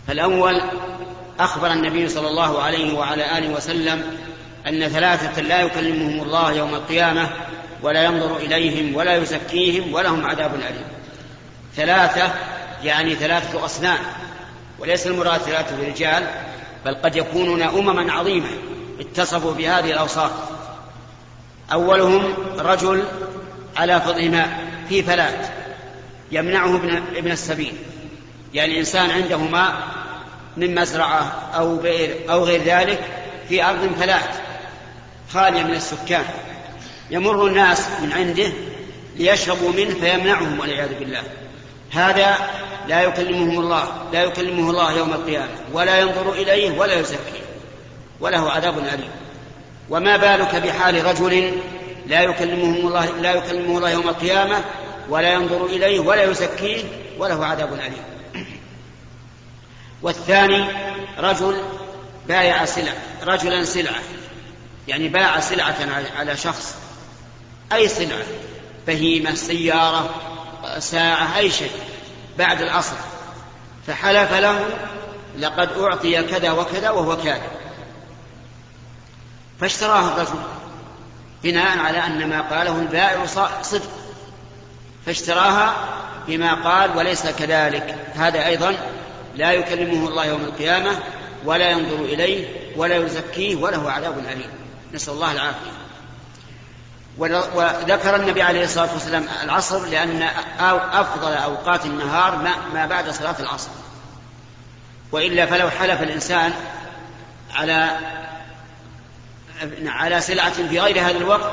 فالاول 0.06 0.60
أخبر 1.40 1.72
النبي 1.72 2.08
صلى 2.08 2.28
الله 2.28 2.62
عليه 2.62 2.98
وعلى 2.98 3.38
آله 3.38 3.48
وسلم 3.48 4.02
أن 4.66 4.88
ثلاثة 4.88 5.42
لا 5.42 5.60
يكلمهم 5.60 6.22
الله 6.22 6.52
يوم 6.52 6.74
القيامة 6.74 7.28
ولا 7.82 8.04
ينظر 8.04 8.36
إليهم 8.36 8.96
ولا 8.96 9.16
يزكيهم 9.16 9.94
ولهم 9.94 10.26
عذاب 10.26 10.54
أليم. 10.54 10.84
ثلاثة 11.76 12.34
يعني 12.84 13.14
ثلاثة 13.14 13.64
أصنام. 13.64 13.98
وليس 14.78 15.06
المراد 15.06 15.40
ثلاثة 15.40 15.88
رجال 15.88 16.26
بل 16.84 16.94
قد 16.94 17.16
يكونون 17.16 17.62
أمما 17.62 18.12
عظيمة 18.12 18.48
اتصفوا 19.00 19.52
بهذه 19.52 19.90
الأوصاف. 19.90 20.30
أولهم 21.72 22.34
رجل 22.58 23.04
على 23.76 24.00
فضل 24.00 24.30
ماء 24.30 24.64
في 24.88 25.02
فلاة 25.02 25.48
يمنعه 26.32 26.76
ابن 27.16 27.30
السبيل. 27.30 27.72
يعني 28.54 28.78
إنسان 28.78 29.10
عنده 29.10 29.38
ماء 29.38 29.74
من 30.56 30.74
مزرعة 30.74 31.50
أو 31.54 31.76
بئر 31.76 32.30
أو 32.30 32.44
غير 32.44 32.62
ذلك 32.62 33.00
في 33.48 33.64
أرض 33.64 33.94
فلاة 34.00 34.28
خالية 35.32 35.62
من 35.62 35.74
السكان. 35.74 36.24
يمر 37.10 37.46
الناس 37.46 37.86
من 38.02 38.12
عنده 38.12 38.52
ليشربوا 39.16 39.72
منه 39.72 39.94
فيمنعهم 39.94 40.60
والعياذ 40.60 40.98
بالله. 40.98 41.22
هذا 41.92 42.36
لا 42.88 43.02
يكلمهم 43.02 43.60
الله 43.60 44.08
لا 44.12 44.24
يكلمه 44.24 44.70
الله 44.70 44.92
يوم 44.92 45.12
القيامة 45.12 45.48
ولا 45.72 46.00
ينظر 46.00 46.32
إليه 46.32 46.78
ولا 46.78 46.94
يزكيه 46.94 47.46
وله 48.20 48.50
عذاب 48.50 48.78
أليم. 48.78 49.10
وما 49.90 50.16
بالك 50.16 50.56
بحال 50.56 51.04
رجل 51.04 51.52
لا 52.06 52.20
يكلمهم 52.22 52.86
الله 52.86 53.06
لا 53.06 53.34
يكلمه 53.34 53.76
الله 53.78 53.90
يوم 53.90 54.08
القيامة 54.08 54.64
ولا 55.08 55.32
ينظر 55.32 55.64
إليه 55.66 56.00
ولا 56.00 56.22
يزكيه 56.22 56.84
وله 57.18 57.46
عذاب 57.46 57.72
أليم. 57.72 58.04
والثاني 60.02 60.64
رجل 61.18 61.56
بايع 62.28 62.64
سلعة 62.64 62.96
رجلا 63.22 63.64
سلعة 63.64 64.00
يعني 64.88 65.08
باع 65.08 65.40
سلعة 65.40 65.76
على 66.16 66.36
شخص 66.36 66.85
أي 67.72 67.88
سلعة 67.88 68.24
بهيمة 68.86 69.34
سيارة 69.34 70.10
ساعة 70.78 71.36
أي 71.36 71.50
شيء 71.50 71.70
بعد 72.38 72.62
العصر 72.62 72.96
فحلف 73.86 74.32
له 74.32 74.64
لقد 75.38 75.78
أعطي 75.78 76.22
كذا 76.22 76.50
وكذا 76.50 76.90
وهو 76.90 77.16
كاذب. 77.16 77.50
فاشتراها 79.60 80.14
الرجل 80.14 80.38
بناء 81.44 81.78
على 81.78 81.98
أن 81.98 82.28
ما 82.28 82.40
قاله 82.40 82.78
البائع 82.78 83.26
صدق. 83.62 83.90
فاشتراها 85.06 85.74
بما 86.28 86.54
قال 86.54 86.96
وليس 86.96 87.26
كذلك. 87.26 87.98
هذا 88.14 88.46
أيضا 88.46 88.76
لا 89.36 89.52
يكلمه 89.52 90.08
الله 90.08 90.26
يوم 90.26 90.40
القيامة 90.40 90.98
ولا 91.44 91.70
ينظر 91.70 92.04
إليه 92.04 92.48
ولا 92.76 92.96
يزكيه 92.96 93.56
وله 93.56 93.90
عذاب 93.90 94.18
أليم. 94.18 94.50
نسأل 94.94 95.12
الله 95.12 95.32
العافية. 95.32 95.85
وذكر 97.18 98.16
النبي 98.16 98.42
عليه 98.42 98.64
الصلاة 98.64 98.92
والسلام 98.92 99.26
العصر 99.42 99.86
لأن 99.86 100.22
أفضل 100.92 101.32
أوقات 101.32 101.86
النهار 101.86 102.36
ما 102.74 102.86
بعد 102.86 103.10
صلاة 103.10 103.36
العصر. 103.40 103.70
وإلا 105.12 105.46
فلو 105.46 105.70
حلف 105.70 106.02
الإنسان 106.02 106.52
على 107.54 107.98
على 109.86 110.20
سلعة 110.20 110.52
في 110.68 110.80
غير 110.80 111.00
هذا 111.00 111.16
الوقت 111.16 111.52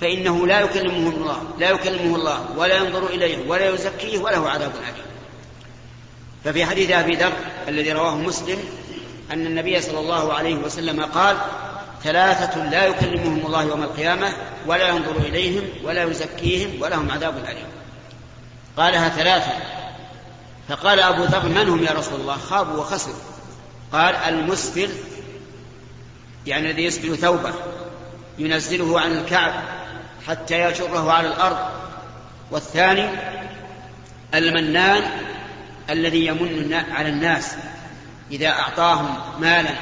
فإنه 0.00 0.46
لا 0.46 0.60
يكلمه 0.60 1.10
الله 1.10 1.42
لا 1.58 1.70
يكلمه 1.70 2.16
الله 2.16 2.46
ولا 2.56 2.76
ينظر 2.76 3.06
إليه 3.06 3.48
ولا 3.48 3.68
يزكيه 3.68 4.18
وله 4.18 4.50
عذاب 4.50 4.72
أليم. 4.82 5.04
ففي 6.44 6.64
حديث 6.64 6.90
أبي 6.90 7.16
ذر 7.16 7.32
الذي 7.68 7.92
رواه 7.92 8.16
مسلم 8.16 8.58
أن 9.32 9.46
النبي 9.46 9.80
صلى 9.80 9.98
الله 9.98 10.34
عليه 10.34 10.54
وسلم 10.54 11.04
قال 11.04 11.36
ثلاثة 12.04 12.70
لا 12.70 12.86
يكلمهم 12.86 13.46
الله 13.46 13.62
يوم 13.62 13.82
القيامة 13.82 14.28
ولا 14.66 14.88
ينظر 14.88 15.16
إليهم 15.16 15.64
ولا 15.84 16.04
يزكيهم 16.04 16.82
ولهم 16.82 17.10
عذاب 17.10 17.36
أليم. 17.36 17.66
قالها 18.76 19.08
ثلاثة. 19.08 19.52
فقال 20.68 21.00
أبو 21.00 21.24
ذر 21.24 21.48
من 21.48 21.68
هم 21.68 21.84
يا 21.84 21.92
رسول 21.92 22.20
الله؟ 22.20 22.36
خابوا 22.36 22.76
وخسروا. 22.76 23.16
قال 23.92 24.14
المسبل 24.14 24.90
يعني 26.46 26.70
الذي 26.70 26.84
يسبل 26.84 27.16
ثوبه 27.16 27.52
ينزله 28.38 29.00
عن 29.00 29.12
الكعب 29.12 29.52
حتى 30.28 30.60
يجره 30.60 31.12
على 31.12 31.28
الأرض. 31.28 31.58
والثاني 32.50 33.08
المنان 34.34 35.02
الذي 35.90 36.26
يمن 36.26 36.74
على 36.92 37.08
الناس 37.08 37.54
إذا 38.30 38.48
أعطاهم 38.48 39.16
مالا 39.40 39.74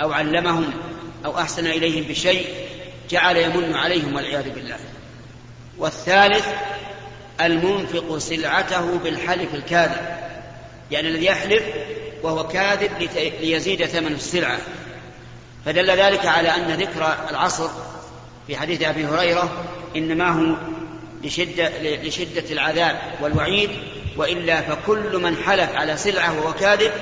أو 0.00 0.12
علمهم 0.12 0.72
أو 1.24 1.38
أحسن 1.38 1.66
إليهم 1.66 2.04
بشيء 2.04 2.46
جعل 3.10 3.36
يمن 3.36 3.74
عليهم 3.74 4.16
والعياذ 4.16 4.50
بالله. 4.50 4.76
والثالث 5.78 6.46
المنفق 7.40 8.18
سلعته 8.18 8.98
بالحلف 8.98 9.54
الكاذب. 9.54 10.18
يعني 10.90 11.08
الذي 11.08 11.26
يحلف 11.26 11.62
وهو 12.22 12.48
كاذب 12.48 12.90
ليزيد 13.40 13.86
ثمن 13.86 14.12
السلعة. 14.12 14.58
فدل 15.64 15.90
ذلك 15.90 16.26
على 16.26 16.48
أن 16.48 16.66
ذكر 16.66 17.16
العصر 17.30 17.68
في 18.46 18.56
حديث 18.56 18.82
أبي 18.82 19.06
هريرة 19.06 19.64
إنما 19.96 20.30
هو 20.30 20.56
لشدة, 21.24 21.70
لشدة 22.02 22.44
العذاب 22.50 23.00
والوعيد 23.20 23.70
وإلا 24.16 24.60
فكل 24.60 25.18
من 25.18 25.36
حلف 25.36 25.74
على 25.74 25.96
سلعة 25.96 26.38
وهو 26.38 26.52
كاذب 26.52 26.92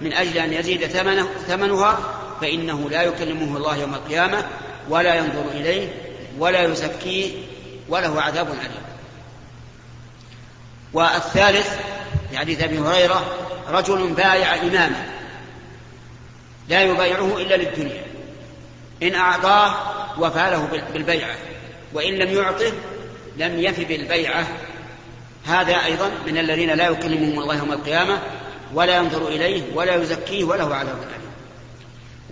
من 0.00 0.12
أجل 0.12 0.38
أن 0.38 0.52
يزيد 0.52 0.86
ثمنه 0.86 1.28
ثمنها 1.48 2.21
فإنه 2.42 2.90
لا 2.90 3.02
يكلمه 3.02 3.56
الله 3.56 3.76
يوم 3.76 3.94
القيامة 3.94 4.46
ولا 4.88 5.14
ينظر 5.14 5.44
إليه 5.50 5.88
ولا 6.38 6.62
يزكيه 6.62 7.30
وله 7.88 8.22
عذاب 8.22 8.48
أليم. 8.48 8.82
والثالث 10.92 11.76
في 12.30 12.38
حديث 12.38 12.62
أبي 12.62 12.78
هريرة 12.78 13.24
رجل 13.68 14.12
بايع 14.12 14.54
إماما 14.54 15.06
لا 16.68 16.82
يبايعه 16.82 17.36
إلا 17.38 17.54
للدنيا. 17.54 18.02
إن 19.02 19.14
أعطاه 19.14 19.74
وفى 20.20 20.38
له 20.50 20.82
بالبيعة 20.92 21.34
وإن 21.92 22.14
لم 22.14 22.36
يعطه 22.36 22.72
لم 23.36 23.58
يف 23.58 23.88
بالبيعة. 23.88 24.46
هذا 25.46 25.84
أيضا 25.84 26.10
من 26.26 26.38
الذين 26.38 26.70
لا 26.70 26.88
يكلمهم 26.88 27.38
الله 27.38 27.56
يوم 27.56 27.72
القيامة 27.72 28.18
ولا 28.74 28.96
ينظر 28.96 29.28
إليه 29.28 29.62
ولا 29.74 29.94
يزكيه 29.94 30.44
وله 30.44 30.74
عذاب 30.74 30.96
أليم. 30.96 31.31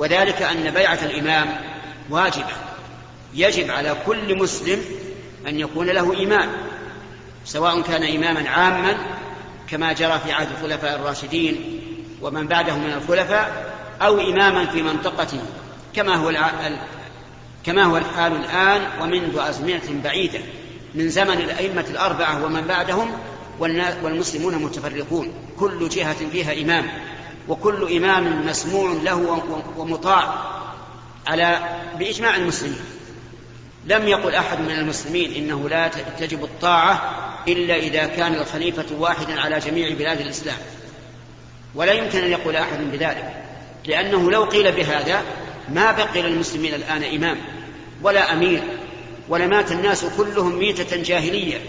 وذلك 0.00 0.42
أن 0.42 0.70
بيعة 0.70 0.98
الإمام 1.02 1.60
واجبة. 2.10 2.52
يجب 3.34 3.70
على 3.70 3.96
كل 4.06 4.38
مسلم 4.38 4.84
أن 5.48 5.60
يكون 5.60 5.86
له 5.86 6.22
إمام 6.22 6.50
سواء 7.44 7.80
كان 7.80 8.02
إماما 8.16 8.50
عاما 8.50 8.96
كما 9.70 9.92
جرى 9.92 10.20
في 10.24 10.32
عهد 10.32 10.48
الخلفاء 10.50 10.96
الراشدين 10.96 11.80
ومن 12.22 12.46
بعدهم 12.46 12.84
من 12.84 12.92
الخلفاء 12.92 13.74
أو 14.02 14.20
إماما 14.20 14.66
في 14.66 14.82
منطقته 14.82 15.40
كما 15.94 16.14
هو 16.14 16.32
كما 17.66 17.84
هو 17.84 17.96
الحال 17.96 18.32
الآن 18.32 18.82
ومنذ 19.00 19.38
أزمنة 19.38 20.00
بعيدة 20.04 20.40
من 20.94 21.08
زمن 21.08 21.40
الأئمة 21.40 21.84
الأربعة 21.90 22.44
ومن 22.44 22.60
بعدهم 22.60 23.12
والمسلمون 24.02 24.54
متفرقون. 24.54 25.32
كل 25.58 25.88
جهة 25.88 26.30
فيها 26.32 26.62
إمام. 26.62 26.90
وكل 27.48 27.96
إمام 27.96 28.46
مسموع 28.46 28.92
له 28.92 29.42
ومطاع 29.76 30.34
على 31.26 31.58
بإجماع 31.98 32.36
المسلمين. 32.36 32.80
لم 33.86 34.08
يقل 34.08 34.34
أحد 34.34 34.60
من 34.60 34.70
المسلمين 34.70 35.34
إنه 35.34 35.68
لا 35.68 35.90
تجب 36.18 36.44
الطاعة 36.44 37.14
إلا 37.48 37.76
إذا 37.76 38.06
كان 38.06 38.34
الخليفة 38.34 38.86
واحدا 38.98 39.40
على 39.40 39.58
جميع 39.58 39.94
بلاد 39.94 40.20
الإسلام. 40.20 40.58
ولا 41.74 41.92
يمكن 41.92 42.18
أن 42.18 42.30
يقول 42.30 42.56
أحد 42.56 42.78
بذلك 42.92 43.32
لأنه 43.86 44.30
لو 44.30 44.44
قيل 44.44 44.72
بهذا 44.72 45.22
ما 45.68 45.92
بقي 45.92 46.22
للمسلمين 46.22 46.74
الآن 46.74 47.04
إمام 47.04 47.36
ولا 48.02 48.32
أمير 48.32 48.62
ولمات 49.28 49.72
الناس 49.72 50.04
كلهم 50.04 50.58
ميتة 50.58 51.02
جاهلية 51.02 51.60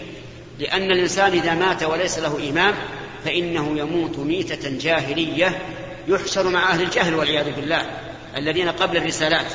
لأن 0.58 0.90
الإنسان 0.90 1.32
إذا 1.32 1.54
مات 1.54 1.82
وليس 1.82 2.18
له 2.18 2.50
إمام 2.50 2.74
فإنه 3.24 3.78
يموت 3.78 4.18
ميتة 4.18 4.78
جاهلية 4.78 5.58
يحشر 6.08 6.48
مع 6.48 6.70
أهل 6.70 6.82
الجهل 6.82 7.14
والعياذ 7.14 7.52
بالله 7.52 7.86
الذين 8.36 8.68
قبل 8.68 8.96
الرسالات. 8.96 9.46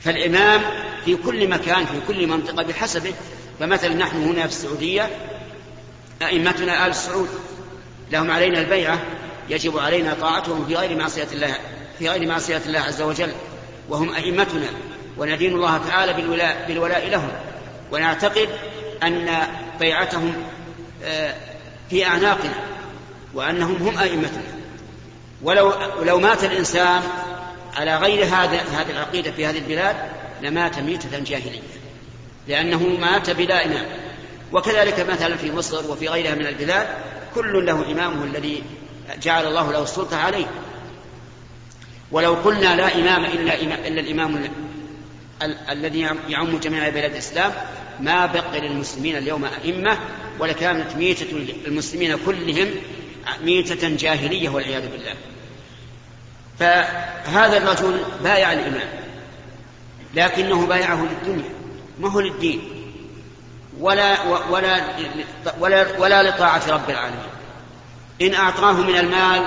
فالإمام 0.00 0.60
في 1.04 1.16
كل 1.16 1.48
مكان 1.48 1.86
في 1.86 2.00
كل 2.08 2.26
منطقة 2.26 2.62
بحسبه. 2.62 3.12
فمثلا 3.60 3.94
نحن 3.94 4.22
هنا 4.22 4.40
في 4.40 4.52
السعودية 4.52 5.10
أئمتنا 6.22 6.86
آل 6.86 6.90
السعود 6.90 7.28
لهم 8.12 8.30
علينا 8.30 8.60
البيعة 8.60 9.02
يجب 9.50 9.78
علينا 9.78 10.14
طاعتهم 10.20 10.66
في 10.66 10.74
غير 10.74 10.96
معصية 10.96 11.28
الله 11.32 11.54
في 11.98 12.08
غير 12.08 12.28
معصية 12.28 12.62
الله 12.66 12.80
عز 12.80 13.02
وجل. 13.02 13.32
وهم 13.88 14.14
أئمتنا 14.14 14.68
وندين 15.16 15.52
الله 15.52 15.78
تعالى 15.88 16.12
بالولاء, 16.12 16.64
بالولاء 16.68 17.08
لهم. 17.08 17.32
ونعتقد 17.92 18.48
أن 19.02 19.28
بيعتهم 19.80 20.34
آه، 21.04 21.34
في 21.90 22.06
أعناقنا 22.06 22.54
وأنهم 23.34 23.76
هم 23.76 23.98
أئمتنا. 23.98 24.42
ولو 25.42 25.72
لو 26.02 26.20
مات 26.20 26.44
الإنسان 26.44 27.02
على 27.76 27.96
غير 27.96 28.24
هذا 28.24 28.60
هذه 28.60 28.90
العقيدة 28.90 29.30
في 29.30 29.46
هذه 29.46 29.58
البلاد 29.58 29.96
لمات 30.42 30.78
ميتة 30.78 31.18
جاهلية 31.18 31.60
لأنه 32.48 32.82
مات 33.00 33.30
بلا 33.30 33.64
إمام. 33.64 33.86
وكذلك 34.52 35.10
مثلا 35.10 35.36
في 35.36 35.52
مصر 35.52 35.90
وفي 35.90 36.08
غيرها 36.08 36.34
من 36.34 36.46
البلاد 36.46 36.86
كل 37.34 37.66
له 37.66 37.92
إمامه 37.92 38.24
الذي 38.24 38.62
جعل 39.22 39.46
الله 39.46 39.72
له 39.72 39.82
السلطة 39.82 40.16
عليه. 40.16 40.46
ولو 42.12 42.34
قلنا 42.34 42.76
لا 42.76 42.94
إمام 42.94 43.24
إلا, 43.24 43.54
إلا 43.60 44.00
الإمام 44.00 44.50
الذي 45.70 46.00
يعم 46.28 46.58
جميع 46.58 46.88
بلاد 46.88 47.10
الإسلام 47.10 47.52
ما 48.00 48.26
بقي 48.26 48.60
للمسلمين 48.60 49.16
اليوم 49.16 49.44
أئمة 49.44 49.98
ولكانت 50.38 50.96
ميتة 50.96 51.46
المسلمين 51.66 52.18
كلهم 52.26 52.68
ميتة 53.44 53.96
جاهلية 53.96 54.48
والعياذ 54.48 54.88
بالله. 54.90 55.14
فهذا 56.58 57.56
الرجل 57.56 58.00
بايع 58.24 58.52
الإمام 58.52 58.88
لكنه 60.14 60.66
بايعه 60.66 61.06
للدنيا 61.06 61.50
ما 62.00 62.10
هو 62.10 62.20
للدين 62.20 62.60
ولا 63.80 64.22
ولا 64.50 64.84
ولا, 65.58 65.98
ولا 65.98 66.22
لطاعة 66.22 66.62
رب 66.70 66.90
العالمين. 66.90 67.34
إن 68.22 68.34
أعطاه 68.34 68.72
من 68.72 68.96
المال 68.96 69.46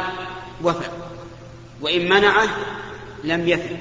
وفى 0.63 0.85
وإن 1.81 2.09
منعه 2.09 2.47
لم 3.23 3.47
يفي 3.47 3.75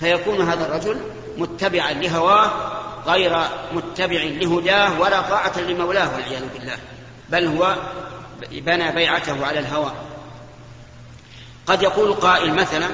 فيكون 0.00 0.40
هذا 0.48 0.66
الرجل 0.66 1.00
متبعا 1.38 1.92
لهواه 1.92 2.77
غير 3.08 3.38
متبع 3.72 4.22
لهداه 4.22 5.00
ولا 5.00 5.20
طاعة 5.20 5.60
لمولاه 5.60 6.14
والعياذ 6.14 6.42
بالله. 6.54 6.76
بل 7.28 7.46
هو 7.46 7.76
بنى 8.52 8.92
بيعته 8.92 9.46
على 9.46 9.58
الهوى. 9.58 9.92
قد 11.66 11.82
يقول 11.82 12.14
قائل 12.14 12.54
مثلا 12.54 12.88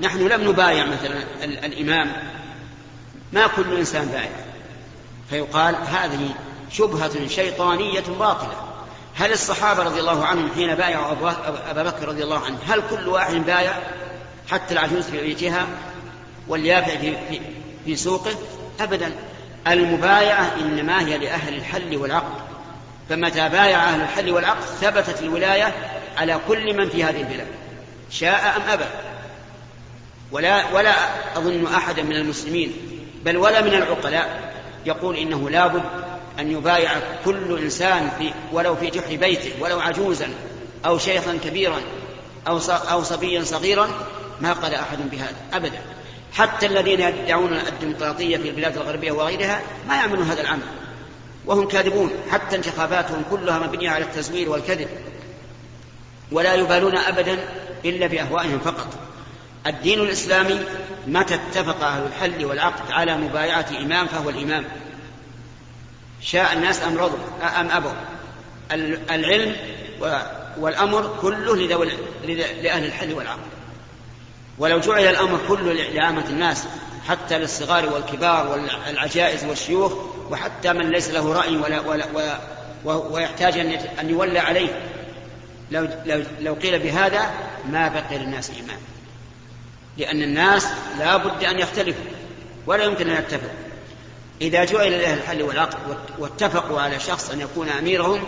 نحن 0.00 0.18
لم 0.28 0.50
نبايع 0.50 0.86
مثلا 0.86 1.22
الإمام. 1.44 2.12
ما 3.32 3.46
كل 3.46 3.76
إنسان 3.76 4.06
بايع. 4.06 4.30
فيقال 5.30 5.74
هذه 5.74 6.34
شبهة 6.70 7.28
شيطانية 7.28 8.04
باطلة. 8.18 8.68
هل 9.14 9.32
الصحابة 9.32 9.82
رضي 9.82 10.00
الله 10.00 10.26
عنهم 10.26 10.50
حين 10.54 10.74
بايعوا 10.74 11.12
أبا 11.70 11.82
بكر 11.82 12.08
رضي 12.08 12.22
الله 12.22 12.44
عنه 12.44 12.58
هل 12.68 12.82
كل 12.90 13.08
واحد 13.08 13.34
بايع 13.34 13.78
حتى 14.50 14.74
العجوز 14.74 15.04
في 15.04 15.20
بيتها 15.20 15.66
واليافع 16.48 16.96
في, 16.96 17.16
في, 17.28 17.40
في 17.84 17.96
سوقه؟ 17.96 18.34
أبدا. 18.80 19.12
المبايعة 19.66 20.54
إنما 20.60 21.00
هي 21.00 21.18
لأهل 21.18 21.54
الحل 21.54 21.96
والعقد. 21.96 22.48
فمتى 23.08 23.48
بايع 23.48 23.88
أهل 23.88 24.00
الحل 24.00 24.30
والعقد 24.30 24.62
ثبتت 24.62 25.22
الولاية 25.22 25.74
على 26.16 26.40
كل 26.48 26.76
من 26.76 26.88
في 26.88 27.04
هذه 27.04 27.20
البلاد 27.20 27.46
شاء 28.10 28.56
أم 28.56 28.62
أبى. 28.70 28.84
ولا 30.32 30.64
ولا 30.74 30.94
أظن 31.36 31.66
أحدا 31.66 32.02
من 32.02 32.16
المسلمين 32.16 32.72
بل 33.24 33.36
ولا 33.36 33.60
من 33.60 33.74
العقلاء 33.74 34.52
يقول 34.86 35.16
إنه 35.16 35.50
لابد 35.50 35.82
أن 36.38 36.50
يبايع 36.52 36.90
كل 37.24 37.58
إنسان 37.58 38.10
في 38.18 38.32
ولو 38.52 38.76
في 38.76 38.90
جحر 38.90 39.16
بيته 39.16 39.52
ولو 39.60 39.80
عجوزا 39.80 40.28
أو 40.86 40.98
شيخا 40.98 41.38
كبيرا 41.44 41.80
أو 42.48 42.60
أو 42.90 43.02
صبيا 43.02 43.44
صغيرا 43.44 43.88
ما 44.40 44.52
قال 44.52 44.74
أحد 44.74 45.10
بهذا 45.10 45.36
أبدا. 45.52 45.80
حتى 46.32 46.66
الذين 46.66 47.00
يدعون 47.00 47.52
الديمقراطية 47.52 48.36
في 48.36 48.48
البلاد 48.48 48.76
الغربية 48.76 49.12
وغيرها 49.12 49.62
ما 49.88 49.96
يعملون 49.96 50.26
هذا 50.26 50.40
العمل. 50.40 50.62
وهم 51.46 51.68
كاذبون. 51.68 52.10
حتى 52.30 52.56
انتخاباتهم 52.56 53.22
كلها 53.30 53.58
مبنية 53.58 53.90
على 53.90 54.04
التزوير 54.04 54.50
والكذب. 54.50 54.88
ولا 56.32 56.54
يبالون 56.54 56.96
أبدا 56.96 57.38
إلا 57.84 58.06
بأهوائهم 58.06 58.58
فقط. 58.58 58.86
الدين 59.66 60.00
الإسلامي 60.00 60.60
متى 61.06 61.34
اتفق 61.34 61.84
أهل 61.84 62.06
الحل 62.06 62.44
والعقد 62.44 62.92
على 62.92 63.16
مبايعة 63.16 63.66
إمام 63.80 64.06
فهو 64.06 64.30
الإمام. 64.30 64.64
شاء 66.22 66.52
الناس 66.52 66.82
أم 66.82 66.98
رضوا؟ 66.98 67.18
أم 67.60 67.70
أبوا؟ 67.70 67.92
العلم 69.10 69.56
والأمر 70.58 71.18
كله 71.22 71.56
لأهل 72.62 72.84
الحل 72.84 73.12
والعقد. 73.12 73.57
ولو 74.58 74.78
جعل 74.78 75.04
الأمر 75.04 75.38
كله 75.48 75.72
لعامة 75.72 76.24
الناس 76.28 76.64
حتى 77.08 77.38
للصغار 77.38 77.92
والكبار 77.92 78.48
والعجائز 78.48 79.44
والشيوخ 79.44 79.92
وحتى 80.30 80.72
من 80.72 80.90
ليس 80.90 81.10
له 81.10 81.32
رأي 81.32 81.56
ولا 81.56 81.80
ولا 81.80 82.06
ولا 82.14 82.38
ويحتاج 82.84 83.58
أن 84.00 84.10
يولى 84.10 84.38
عليه. 84.38 84.80
لو, 85.70 85.88
لو, 86.06 86.22
لو 86.40 86.54
قيل 86.54 86.78
بهذا 86.78 87.30
ما 87.70 87.88
بقي 87.88 88.18
للناس 88.18 88.50
إيمان. 88.50 88.78
لأن 89.96 90.22
الناس 90.22 90.68
لا 90.98 91.16
بد 91.16 91.44
أن 91.44 91.58
يختلفوا 91.58 92.04
ولا 92.66 92.84
يمكن 92.84 93.10
أن 93.10 93.18
يتفقوا. 93.18 93.48
إذا 94.40 94.64
جعل 94.64 94.90
له 94.90 95.14
الحل 95.14 95.42
والعقد 95.42 95.78
واتفقوا 96.18 96.80
على 96.80 97.00
شخص 97.00 97.30
أن 97.30 97.40
يكون 97.40 97.68
أميرهم 97.68 98.24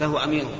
فهو 0.00 0.18
أميرهم. 0.18 0.56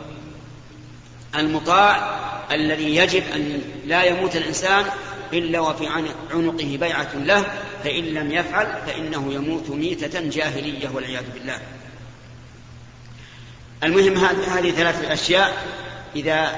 المطاع 1.36 2.18
الذي 2.50 2.96
يجب 2.96 3.22
أن 3.34 3.62
لا 3.86 4.04
يموت 4.04 4.36
الإنسان 4.36 4.84
إلا 5.32 5.60
وفي 5.60 5.86
عنقه 6.30 6.76
بيعة 6.80 7.14
له 7.14 7.44
فإن 7.84 8.04
لم 8.04 8.32
يفعل 8.32 8.66
فإنه 8.86 9.32
يموت 9.32 9.70
ميتة 9.70 10.20
جاهلية 10.20 10.88
والعياذ 10.94 11.24
بالله. 11.34 11.58
المهم 13.84 14.16
هذه 14.24 14.70
ثلاثة 14.70 15.12
أشياء. 15.12 15.66
إذا 16.16 16.56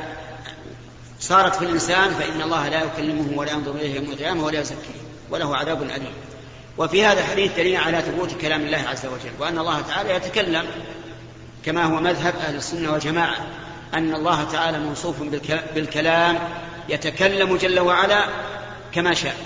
صارت 1.21 1.55
في 1.55 1.65
الإنسان 1.65 2.11
فإن 2.11 2.43
الله 2.43 2.69
لا 2.69 2.83
يكلمه 2.85 3.39
ولا 3.39 3.53
ينظر 3.53 3.71
إليه 3.71 3.95
يوم 3.95 4.05
القيامة 4.05 4.45
ولا 4.45 4.61
يزكيه 4.61 5.01
وله 5.31 5.57
عذاب 5.57 5.83
أليم. 5.83 6.13
وفي 6.79 7.05
هذا 7.05 7.21
الحديث 7.21 7.57
دليل 7.57 7.77
على 7.77 8.03
ثبوت 8.03 8.41
كلام 8.41 8.61
الله 8.61 8.79
عز 8.89 9.07
وجل 9.07 9.33
وأن 9.39 9.59
الله 9.59 9.81
تعالى 9.81 10.15
يتكلم 10.15 10.67
كما 11.65 11.85
هو 11.85 12.01
مذهب 12.01 12.35
أهل 12.37 12.57
السنة 12.57 12.93
والجماعة 12.93 13.37
أن 13.95 14.15
الله 14.15 14.45
تعالى 14.45 14.79
موصوف 14.79 15.23
بالكلام 15.75 16.39
يتكلم 16.89 17.57
جل 17.57 17.81
وعلا 17.81 18.25
كما 18.93 19.15
شاء 19.15 19.37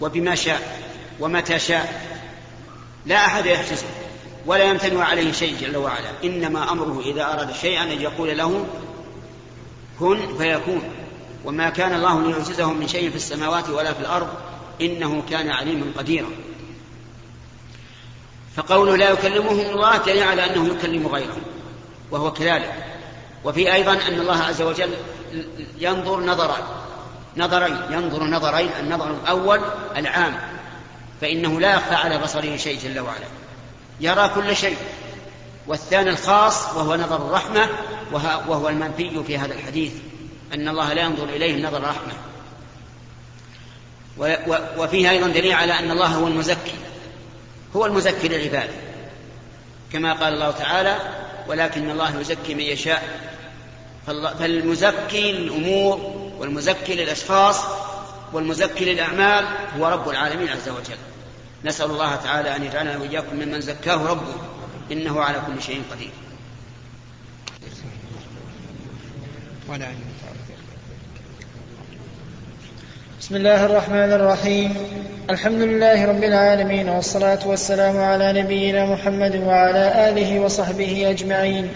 وبما 0.00 0.34
شاء 0.34 0.80
ومتى 1.20 1.58
شاء 1.58 2.10
لا 3.06 3.16
أحد 3.16 3.46
يحجزه 3.46 3.86
ولا 4.46 4.64
يمتنع 4.64 5.04
عليه 5.04 5.32
شيء 5.32 5.56
جل 5.60 5.76
وعلا. 5.76 6.10
إنما 6.24 6.72
أمره 6.72 7.02
إذا 7.06 7.24
أراد 7.24 7.54
شيئا 7.54 7.82
أن 7.82 8.00
يقول 8.00 8.38
له 8.38 8.66
كن 9.98 10.38
فيكون. 10.38 10.82
وما 11.44 11.70
كان 11.70 11.94
الله 11.94 12.22
ليعجزه 12.22 12.72
من 12.72 12.88
شيء 12.88 13.10
في 13.10 13.16
السماوات 13.16 13.68
ولا 13.68 13.92
في 13.92 14.00
الأرض 14.00 14.28
إنه 14.80 15.22
كان 15.30 15.50
عليما 15.50 15.86
قديرا. 15.98 16.28
فقوله 18.56 18.96
لا 18.96 19.10
يكلمهم 19.10 19.60
الله 19.60 19.96
دليل 19.96 20.22
على 20.22 20.44
أنه 20.44 20.74
يكلم 20.74 21.06
غيره 21.06 21.36
وهو 22.10 22.32
كذلك. 22.32 22.74
وفي 23.44 23.72
أيضا 23.72 23.92
أن 23.92 24.20
الله 24.20 24.36
عز 24.36 24.62
وجل 24.62 24.90
ينظر 25.78 26.20
نظرا 26.20 26.86
نظرين 27.36 27.76
ينظر 27.90 28.24
نظرين 28.24 28.70
النظر 28.80 29.10
الأول 29.10 29.60
العام 29.96 30.40
فإنه 31.20 31.60
لا 31.60 31.74
يخفى 31.74 31.94
على 31.94 32.18
بصره 32.18 32.56
شيء 32.56 32.78
جل 32.78 33.00
وعلا. 33.00 33.26
يرى 34.00 34.30
كل 34.34 34.56
شيء. 34.56 34.76
والثاني 35.66 36.10
الخاص 36.10 36.76
وهو 36.76 36.94
نظر 36.94 37.16
الرحمة 37.16 37.68
وهو 38.48 38.68
المنفي 38.68 39.24
في 39.26 39.38
هذا 39.38 39.54
الحديث 39.54 39.92
أن 40.54 40.68
الله 40.68 40.92
لا 40.92 41.02
ينظر 41.02 41.24
إليه 41.24 41.66
نظر 41.66 41.82
رحمة. 41.82 42.12
وفيه 44.78 45.10
أيضا 45.10 45.28
دليل 45.28 45.52
على 45.52 45.78
أن 45.78 45.90
الله 45.90 46.06
هو 46.06 46.26
المزكي. 46.26 46.74
هو 47.76 47.86
المزكي 47.86 48.28
للعباد. 48.28 48.70
كما 49.92 50.12
قال 50.12 50.34
الله 50.34 50.50
تعالى 50.50 50.96
ولكن 51.48 51.90
الله 51.90 52.20
يزكي 52.20 52.54
من 52.54 52.60
يشاء. 52.60 53.30
فالمزكي 54.06 55.32
للأمور 55.32 56.19
والمزكي 56.40 56.94
للأشخاص 56.94 57.60
والمزكي 58.32 58.84
للأعمال 58.84 59.44
هو 59.78 59.88
رب 59.88 60.08
العالمين 60.08 60.48
عز 60.48 60.68
وجل. 60.68 60.98
نسأل 61.64 61.90
الله 61.90 62.16
تعالى 62.16 62.56
أن 62.56 62.64
يجعلنا 62.64 62.98
وإياكم 62.98 63.36
ممن 63.36 63.60
زكاه 63.60 64.06
ربه 64.06 64.34
إنه 64.92 65.20
على 65.20 65.38
كل 65.46 65.62
شيء 65.62 65.82
قدير. 65.92 66.10
بسم 73.20 73.36
الله 73.36 73.66
الرحمن 73.66 74.12
الرحيم. 74.12 74.74
الحمد 75.30 75.60
لله 75.60 76.06
رب 76.06 76.24
العالمين 76.24 76.88
والصلاة 76.88 77.48
والسلام 77.48 77.96
على 77.96 78.42
نبينا 78.42 78.86
محمد 78.86 79.36
وعلى 79.36 80.08
آله 80.08 80.40
وصحبه 80.40 81.10
أجمعين. 81.10 81.72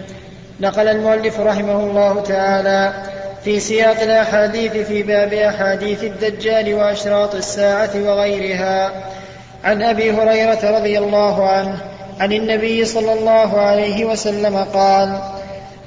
نقل 0.60 0.88
المؤلف 0.88 1.40
رحمه 1.40 1.80
الله 1.80 2.22
تعالى 2.22 3.04
في 3.44 3.60
سياق 3.60 4.00
الأحاديث 4.00 4.72
في 4.72 5.02
باب 5.02 5.32
أحاديث 5.32 6.04
الدجال 6.04 6.74
وأشراط 6.74 7.34
الساعة 7.34 7.90
وغيرها. 7.96 8.92
عن 9.64 9.82
أبي 9.82 10.10
هريرة 10.10 10.78
رضي 10.78 10.98
الله 10.98 11.48
عنه 11.48 11.76
عن 12.20 12.32
النبي 12.32 12.84
صلى 12.84 13.12
الله 13.12 13.60
عليه 13.60 14.04
وسلم 14.04 14.56
قال 14.74 15.18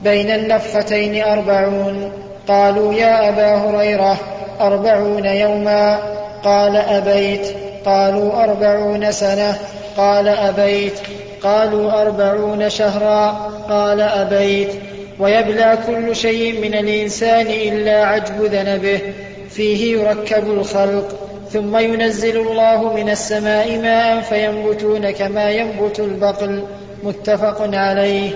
بين 0.02 0.32
النفتين 0.32 1.24
أربعون. 1.24 2.12
قالوا 2.48 2.94
يا 2.94 3.30
أبا 3.30 3.56
هريرة 3.56 4.18
أربعون 4.62 5.26
يوما. 5.26 6.00
قال 6.44 6.76
أبيت. 6.76 7.48
قالوا 7.86 8.44
أربعون 8.44 9.12
سنة. 9.12 9.58
قال 9.98 10.28
أبيت. 10.28 11.00
قالوا 11.44 12.02
أربعون 12.02 12.70
شهرا. 12.70 13.52
قال 13.70 14.02
أبيت. 14.02 14.70
ويبلى 15.20 15.78
كل 15.88 16.16
شيء 16.16 16.62
من 16.62 16.74
الإنسان 16.74 17.48
إلا 17.48 18.06
عجب 18.06 18.42
ذنبه 18.42 19.02
فيه 19.50 19.98
يركب 19.98 20.52
الخلق 20.52 21.28
ثم 21.52 21.78
ينزل 21.78 22.38
الله 22.38 22.94
من 22.94 23.10
السماء 23.10 23.78
ماء 23.78 24.22
فينبتون 24.22 25.12
كما 25.12 25.52
ينبت 25.52 26.00
البقل 26.00 26.64
متفق 27.04 27.76
عليه. 27.76 28.32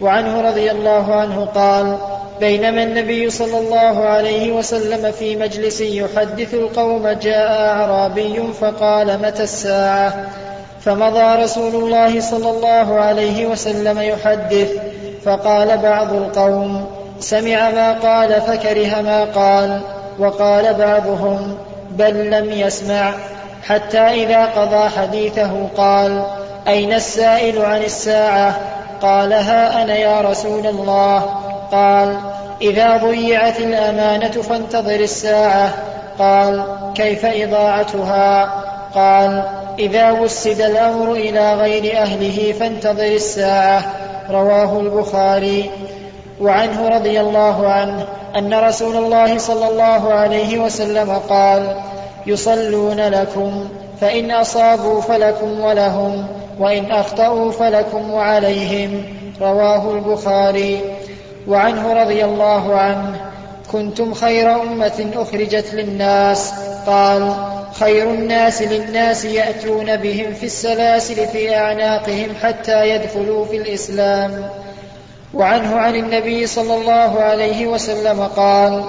وعنه 0.00 0.40
رضي 0.40 0.70
الله 0.70 1.14
عنه 1.14 1.44
قال 1.44 1.98
بينما 2.40 2.82
النبي 2.82 3.30
صلى 3.30 3.58
الله 3.58 4.04
عليه 4.04 4.52
وسلم 4.52 5.12
في 5.12 5.36
مجلس 5.36 5.80
يحدث 5.80 6.54
القوم 6.54 7.08
جاء 7.08 7.68
أعرابي 7.68 8.42
فقال 8.60 9.18
متى 9.22 9.42
الساعة؟ 9.42 10.30
فمضى 10.80 11.42
رسول 11.42 11.74
الله 11.74 12.20
صلى 12.20 12.50
الله 12.50 13.00
عليه 13.00 13.46
وسلم 13.46 14.00
يحدث 14.00 14.70
فقال 15.26 15.78
بعض 15.78 16.12
القوم 16.12 16.86
سمع 17.20 17.70
ما 17.70 17.92
قال 17.92 18.40
فكره 18.40 19.00
ما 19.00 19.24
قال 19.24 19.80
وقال 20.18 20.74
بعضهم 20.74 21.58
بل 21.90 22.30
لم 22.30 22.52
يسمع 22.52 23.12
حتى 23.68 23.98
إذا 23.98 24.44
قضى 24.44 24.88
حديثه 24.88 25.68
قال 25.76 26.24
أين 26.68 26.92
السائل 26.92 27.64
عن 27.64 27.82
الساعة؟ 27.82 28.56
قال 29.02 29.32
ها 29.32 29.82
أنا 29.82 29.96
يا 29.96 30.20
رسول 30.20 30.66
الله. 30.66 31.18
قال 31.72 32.16
إذا 32.62 32.96
ضيعت 32.96 33.60
الأمانة 33.60 34.30
فانتظر 34.30 35.00
الساعة. 35.00 35.74
قال 36.18 36.64
كيف 36.94 37.24
إضاعتها؟ 37.24 38.44
قال 38.94 39.42
إذا 39.78 40.10
وسد 40.10 40.60
الأمر 40.60 41.12
إلى 41.12 41.54
غير 41.54 41.98
أهله 41.98 42.54
فانتظر 42.60 43.04
الساعة. 43.04 44.05
رواه 44.30 44.80
البخاري. 44.80 45.70
وعنه 46.40 46.88
رضي 46.88 47.20
الله 47.20 47.68
عنه 47.68 48.06
أن 48.36 48.54
رسول 48.54 48.96
الله 48.96 49.38
صلى 49.38 49.68
الله 49.68 50.12
عليه 50.12 50.58
وسلم 50.58 51.12
قال 51.28 51.76
يصلون 52.26 53.00
لكم 53.00 53.68
فإن 54.00 54.30
أصابوا 54.30 55.00
فلكم 55.00 55.60
ولهم 55.60 56.26
وإن 56.60 56.92
أخطأوا 56.92 57.50
فلكم 57.52 58.10
وعليهم. 58.10 59.04
رواه 59.40 59.90
البخاري. 59.90 60.80
وعنه 61.48 61.92
رضي 61.92 62.24
الله 62.24 62.74
عنه 62.74 63.20
كنتم 63.72 64.14
خير 64.14 64.62
أمة 64.62 65.06
أخرجت 65.16 65.74
للناس. 65.74 66.52
قال 66.86 67.55
خير 67.80 68.10
الناس 68.10 68.62
للناس 68.62 69.24
يأتون 69.24 69.96
بهم 69.96 70.34
في 70.34 70.46
السلاسل 70.46 71.26
في 71.28 71.56
أعناقهم 71.56 72.28
حتى 72.42 72.88
يدخلوا 72.90 73.44
في 73.44 73.56
الإسلام. 73.56 74.50
وعنه 75.34 75.76
عن 75.76 75.94
النبي 75.94 76.46
صلى 76.46 76.74
الله 76.74 77.20
عليه 77.20 77.66
وسلم 77.66 78.20
قال 78.36 78.84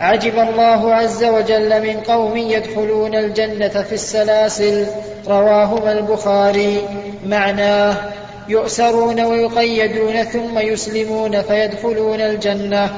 عجب 0.00 0.38
الله 0.38 0.94
عز 0.94 1.24
وجل 1.24 1.82
من 1.82 2.00
قوم 2.00 2.36
يدخلون 2.36 3.14
الجنة 3.14 3.82
في 3.82 3.92
السلاسل. 3.92 4.86
رواهما 5.28 5.92
البخاري. 5.92 6.82
معناه 7.26 7.96
يؤسرون 8.48 9.20
ويقيدون 9.20 10.24
ثم 10.24 10.58
يسلمون 10.58 11.42
فيدخلون 11.42 12.20
الجنة. 12.20 12.90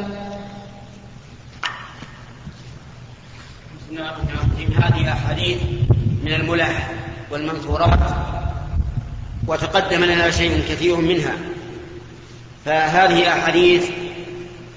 أحاديث 5.44 5.62
من 6.24 6.32
الملح 6.32 6.90
والمنثورات 7.30 7.98
وتقدم 9.46 10.04
لنا 10.04 10.30
شيء 10.30 10.62
كثير 10.68 10.96
منها. 10.96 11.34
فهذه 12.64 13.28
أحاديث 13.32 13.90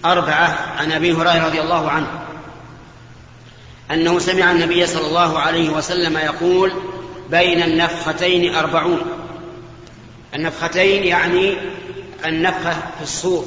أربعة 0.06 0.58
عن 0.78 0.92
أبي 0.92 1.14
هريرة 1.14 1.46
رضي 1.46 1.62
الله 1.62 1.90
عنه. 1.90 2.08
أنه 3.92 4.20
سمع 4.20 4.52
النبي 4.52 4.88
صلى 4.88 5.08
الله 5.08 5.40
عليه 5.40 5.70
وسلم 5.70 6.18
يقول 6.18 6.72
بين 7.32 7.64
النفختين 7.64 8.56
أربعون. 8.56 9.02
النفختين 10.36 11.04
يعني 11.04 11.54
النفخة 12.26 12.72
في 12.72 13.04
الصور 13.04 13.46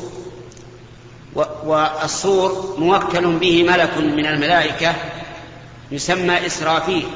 والصور 1.64 2.76
موكل 2.78 3.26
به 3.26 3.62
ملك 3.62 3.98
من 3.98 4.26
الملائكة 4.26 4.94
يسمى 5.90 6.46
إسرافيل. 6.46 7.06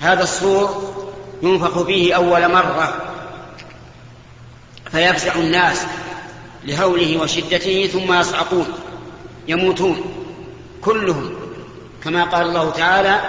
هذا 0.00 0.22
الصور 0.22 0.94
ينفخ 1.42 1.82
فيه 1.82 2.14
أول 2.14 2.52
مرة 2.52 2.94
فيفزع 4.90 5.34
الناس 5.34 5.82
لهوله 6.64 7.22
وشدته 7.22 7.86
ثم 7.92 8.12
يصعقون 8.12 8.66
يموتون 9.48 10.14
كلهم 10.82 11.30
كما 12.04 12.24
قال 12.24 12.46
الله 12.46 12.70
تعالى 12.70 13.20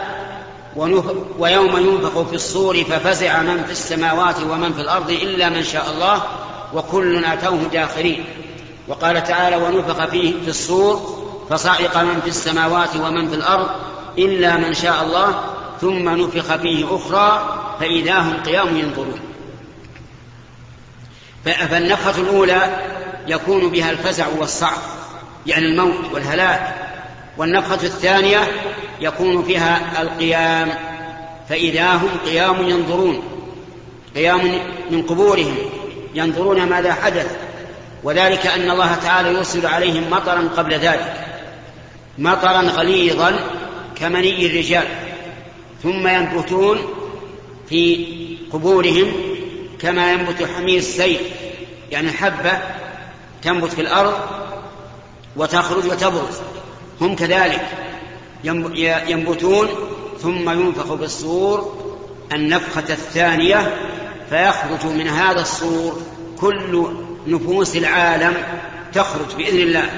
ويوم 1.39 1.77
ينفخ 1.77 2.21
في 2.21 2.35
الصور 2.35 2.83
ففزع 2.83 3.41
من 3.41 3.63
في 3.63 3.71
السماوات 3.71 4.35
ومن 4.39 4.73
في 4.73 4.81
الأرض 4.81 5.09
إلا 5.09 5.49
من 5.49 5.63
شاء 5.63 5.89
الله 5.89 6.23
وكل 6.73 7.25
أتوه 7.25 7.63
داخرين 7.73 8.25
وقال 8.87 9.23
تعالى 9.23 9.55
ونفخ 9.55 10.05
فيه 10.05 10.33
في 10.43 10.47
الصور 10.47 11.18
فصعق 11.49 11.97
من 11.97 12.21
في 12.21 12.27
السماوات 12.27 12.95
ومن 12.95 13.29
في 13.29 13.35
الأرض 13.35 13.69
إلا 14.17 14.57
من 14.57 14.73
شاء 14.73 15.03
الله 15.03 15.43
ثم 15.81 16.09
نفخ 16.09 16.55
فيه 16.55 16.85
أخرى 16.95 17.55
فإذا 17.79 18.19
هم 18.19 18.33
قيام 18.45 18.77
ينظرون. 18.77 19.19
فالنفخة 21.45 22.21
الأولى 22.21 22.81
يكون 23.27 23.69
بها 23.69 23.91
الفزع 23.91 24.25
والصعق 24.39 24.81
يعني 25.45 25.65
الموت 25.65 26.13
والهلاك. 26.13 26.75
والنفخة 27.37 27.83
الثانية 27.83 28.39
يكون 29.01 29.43
فيها 29.43 30.01
القيام 30.01 30.69
فإذا 31.49 31.93
هم 31.93 32.09
قيام 32.25 32.69
ينظرون. 32.69 33.23
قيام 34.15 34.59
من 34.91 35.03
قبورهم 35.03 35.55
ينظرون 36.15 36.65
ماذا 36.65 36.93
حدث. 36.93 37.37
وذلك 38.03 38.47
أن 38.47 38.71
الله 38.71 38.95
تعالى 38.95 39.33
يرسل 39.33 39.65
عليهم 39.65 40.09
مطرا 40.11 40.49
قبل 40.57 40.73
ذلك. 40.73 41.25
مطرا 42.19 42.61
غليظا 42.61 43.39
كمني 43.95 44.45
الرجال 44.45 44.87
ثم 45.83 46.07
ينبتون 46.07 46.79
في 47.69 48.05
قبورهم 48.51 49.11
كما 49.79 50.11
ينبت 50.11 50.43
حمير 50.57 50.77
السيل. 50.77 51.19
يعني 51.91 52.11
حبة 52.11 52.51
تنبت 53.43 53.73
في 53.73 53.81
الأرض 53.81 54.13
وتخرج 55.35 55.85
وتبرز. 55.85 56.39
هم 57.01 57.15
كذلك 57.15 57.65
ينبتون 59.07 59.67
ثم 60.21 60.49
ينفخ 60.49 60.93
بالصور 60.93 61.79
النفخة 62.33 62.83
الثانية 62.89 63.75
فيخرج 64.29 64.85
من 64.91 65.07
هذا 65.07 65.41
الصور 65.41 66.01
كل 66.39 66.93
نفوس 67.27 67.75
العالم 67.77 68.33
تخرج 68.93 69.35
بإذن 69.37 69.59
الله. 69.59 69.89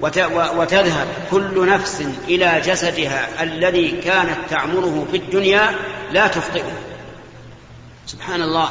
وتذهب 0.00 1.06
كل 1.30 1.68
نفس 1.68 2.04
إلى 2.28 2.62
جسدها 2.64 3.42
الذي 3.42 3.90
كانت 3.90 4.38
تعمره 4.50 5.06
في 5.10 5.16
الدنيا 5.16 5.74
لا 6.12 6.26
تخطئه 6.26 6.72
سبحان 8.06 8.42
الله 8.42 8.68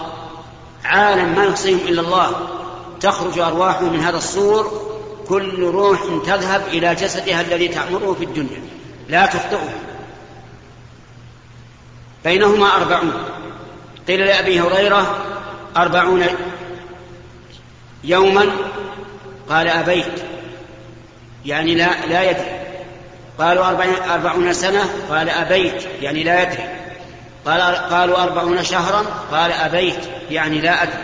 عالم 0.83 1.35
ما 1.35 1.45
يحصيهم 1.45 1.79
إلا 1.87 2.01
الله. 2.01 2.49
تخرج 3.01 3.39
أرواحهم 3.39 3.93
من 3.93 3.99
هذا 3.99 4.17
الصور 4.17 4.91
كل 5.27 5.63
روح 5.63 5.99
تذهب 6.25 6.61
إلى 6.67 6.95
جسدها 6.95 7.41
الذي 7.41 7.67
تعمره 7.67 8.15
في 8.19 8.25
الدنيا. 8.25 8.61
لا 9.09 9.25
تخطئه 9.25 9.69
بينهما 12.23 12.75
أربعون. 12.75 13.13
قيل 14.07 14.19
لأبي 14.19 14.61
هريرة 14.61 15.17
أربعون 15.77 16.25
يوما. 18.03 18.45
قال 19.49 19.67
أبيت. 19.67 20.23
يعني 21.45 21.75
لا 21.75 22.05
لا 22.05 22.31
يدري. 22.31 22.59
قالوا 23.39 23.65
أربعون 24.13 24.53
سنة 24.53 24.83
قال 25.09 25.29
أبيت 25.29 25.83
يعني 26.01 26.23
لا 26.23 26.41
يدري. 26.41 26.63
قال 27.45 27.61
قالوا 27.75 28.23
أربعون 28.23 28.63
شهرا 28.63 29.05
قال 29.31 29.51
أبيت 29.51 29.99
يعني 30.29 30.61
لا 30.61 30.83
أدري. 30.83 31.03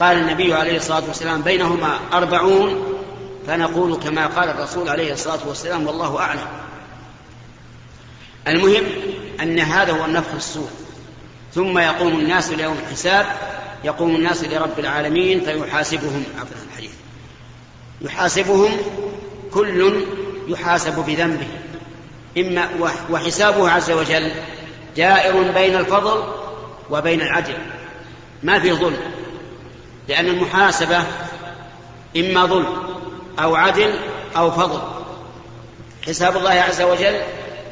قال 0.00 0.16
النبي 0.16 0.54
عليه 0.54 0.76
الصلاة 0.76 1.02
والسلام 1.08 1.42
بينهما 1.42 1.98
أربعون 2.12 2.94
فنقول 3.46 3.96
كما 3.96 4.26
قال 4.26 4.48
الرسول 4.48 4.88
عليه 4.88 5.12
الصلاة 5.12 5.38
والسلام 5.46 5.86
والله 5.86 6.18
أعلم. 6.18 6.46
المهم 8.48 8.84
أن 9.42 9.58
هذا 9.58 9.92
هو 9.92 10.04
النفخ 10.04 10.34
السور. 10.34 10.68
ثم 11.54 11.78
يقوم 11.78 12.08
الناس 12.08 12.50
ليوم 12.50 12.76
الحساب 12.86 13.26
يقوم 13.84 14.16
الناس 14.16 14.44
لرب 14.44 14.78
العالمين 14.78 15.40
فيحاسبهم. 15.40 16.24
عفوا 16.40 16.56
الحديث. 16.72 16.92
يحاسبهم 18.00 18.70
كل 19.54 20.06
يحاسب 20.48 21.04
بذنبه. 21.06 21.48
إما 22.38 22.68
وحسابه 23.10 23.70
عز 23.70 23.90
وجل 23.90 24.32
دائر 24.96 25.52
بين 25.52 25.76
الفضل 25.76 26.22
وبين 26.90 27.20
العدل. 27.20 27.54
ما 28.42 28.58
في 28.58 28.72
ظلم. 28.72 28.98
لأن 30.08 30.26
المحاسبة 30.26 31.02
إما 32.16 32.46
ظلم 32.46 32.98
أو 33.38 33.56
عدل 33.56 33.94
أو 34.36 34.50
فضل. 34.50 34.80
حساب 36.06 36.36
الله 36.36 36.50
عز 36.50 36.82
وجل 36.82 37.20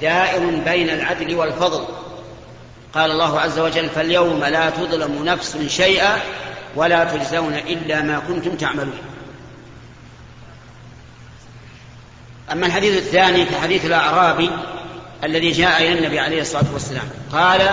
دائر 0.02 0.62
بين 0.66 0.90
العدل 0.90 1.34
والفضل. 1.34 1.84
قال 2.94 3.10
الله 3.10 3.40
عز 3.40 3.58
وجل 3.58 3.88
فاليوم 3.88 4.44
لا 4.44 4.70
تظلم 4.70 5.24
نفس 5.24 5.56
شيئا 5.66 6.18
ولا 6.76 7.04
تجزون 7.04 7.54
إلا 7.54 8.02
ما 8.02 8.22
كنتم 8.28 8.56
تعملون. 8.56 8.98
أما 12.52 12.66
الحديث 12.66 12.96
الثاني 12.96 13.46
في 13.46 13.56
حديث 13.60 13.84
الأعرابي 13.84 14.50
الذي 15.24 15.50
جاء 15.52 15.82
إلى 15.82 15.98
النبي 15.98 16.20
عليه 16.20 16.40
الصلاة 16.40 16.64
والسلام. 16.72 17.08
قال 17.32 17.70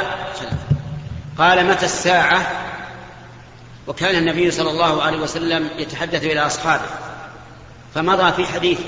قال 1.37 1.65
متى 1.65 1.85
الساعة؟ 1.85 2.47
وكان 3.87 4.15
النبي 4.15 4.51
صلى 4.51 4.69
الله 4.69 5.03
عليه 5.03 5.17
وسلم 5.17 5.69
يتحدث 5.77 6.23
إلى 6.23 6.39
أصحابه 6.45 6.85
فمضى 7.95 8.31
في 8.31 8.53
حديث 8.53 8.79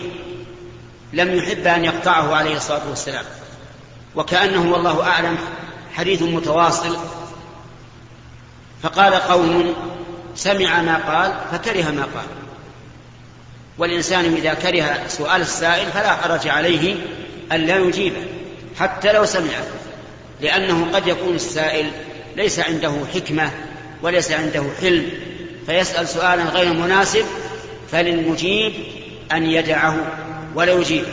لم 1.13 1.35
يحب 1.35 1.67
أن 1.67 1.85
يقطعه 1.85 2.35
عليه 2.35 2.57
الصلاة 2.57 2.89
والسلام. 2.89 3.25
وكأنه 4.15 4.71
والله 4.71 5.03
أعلم 5.07 5.37
حديث 5.93 6.21
متواصل. 6.21 6.97
فقال 8.83 9.13
قوم 9.13 9.73
سمع 10.35 10.81
ما 10.81 10.97
قال 10.97 11.33
فكره 11.51 11.91
ما 11.91 12.01
قال. 12.01 12.44
والإنسان 13.77 14.33
إذا 14.35 14.53
كره 14.53 15.07
سؤال 15.07 15.41
السائل 15.41 15.91
فلا 15.91 16.15
حرج 16.15 16.47
عليه 16.47 16.95
أن 17.51 17.61
لا 17.61 17.77
يجيبه 17.77 18.21
حتى 18.79 19.13
لو 19.13 19.25
سمعه 19.25 19.65
لأنه 20.41 20.87
قد 20.93 21.07
يكون 21.07 21.35
السائل 21.35 21.91
ليس 22.35 22.59
عنده 22.59 22.93
حكمة 23.13 23.51
وليس 24.01 24.31
عنده 24.31 24.63
حلم 24.81 25.09
فيسأل 25.65 26.07
سؤالا 26.07 26.43
غير 26.43 26.73
مناسب 26.73 27.25
فللمجيب 27.91 28.73
أن 29.31 29.43
يدعه 29.43 29.97
ولا 30.55 30.73
يجيبه. 30.73 31.11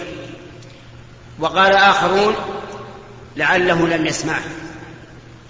وقال 1.39 1.73
آخرون 1.73 2.35
لعله 3.37 3.89
لم 3.89 4.07
يسمعه. 4.07 4.43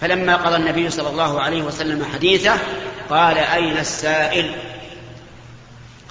فلما 0.00 0.36
قضى 0.36 0.56
النبي 0.56 0.90
صلى 0.90 1.08
الله 1.08 1.40
عليه 1.40 1.62
وسلم 1.62 2.04
حديثه 2.14 2.58
قال 3.10 3.38
أين 3.38 3.78
السائل؟ 3.78 4.54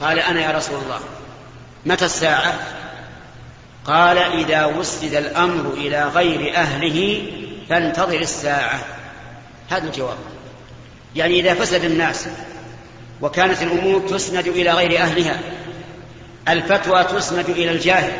قال 0.01 0.19
أنا 0.19 0.41
يا 0.41 0.57
رسول 0.57 0.79
الله. 0.83 0.99
متى 1.85 2.05
الساعة؟ 2.05 2.59
قال 3.85 4.17
إذا 4.17 4.65
وسد 4.65 5.13
الأمر 5.13 5.73
إلى 5.73 6.03
غير 6.03 6.55
أهله 6.55 7.23
فانتظر 7.69 8.19
الساعة. 8.19 8.79
هذا 9.69 9.87
الجواب. 9.87 10.17
يعني 11.15 11.39
إذا 11.39 11.53
فسد 11.53 11.83
الناس 11.83 12.27
وكانت 13.21 13.61
الأمور 13.61 14.01
تسند 14.09 14.47
إلى 14.47 14.71
غير 14.71 15.01
أهلها 15.01 15.39
الفتوى 16.47 17.03
تسند 17.03 17.49
إلى 17.49 17.71
الجاهل 17.71 18.13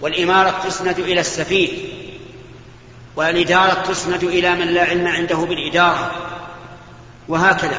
والإمارة 0.00 0.60
تسند 0.64 0.98
إلى 0.98 1.20
السفيه 1.20 1.68
والإدارة 3.16 3.82
تسند 3.88 4.24
إلى 4.24 4.54
من 4.54 4.66
لا 4.66 4.84
علم 4.84 5.06
عنده 5.06 5.36
بالإدارة 5.36 6.10
وهكذا. 7.28 7.78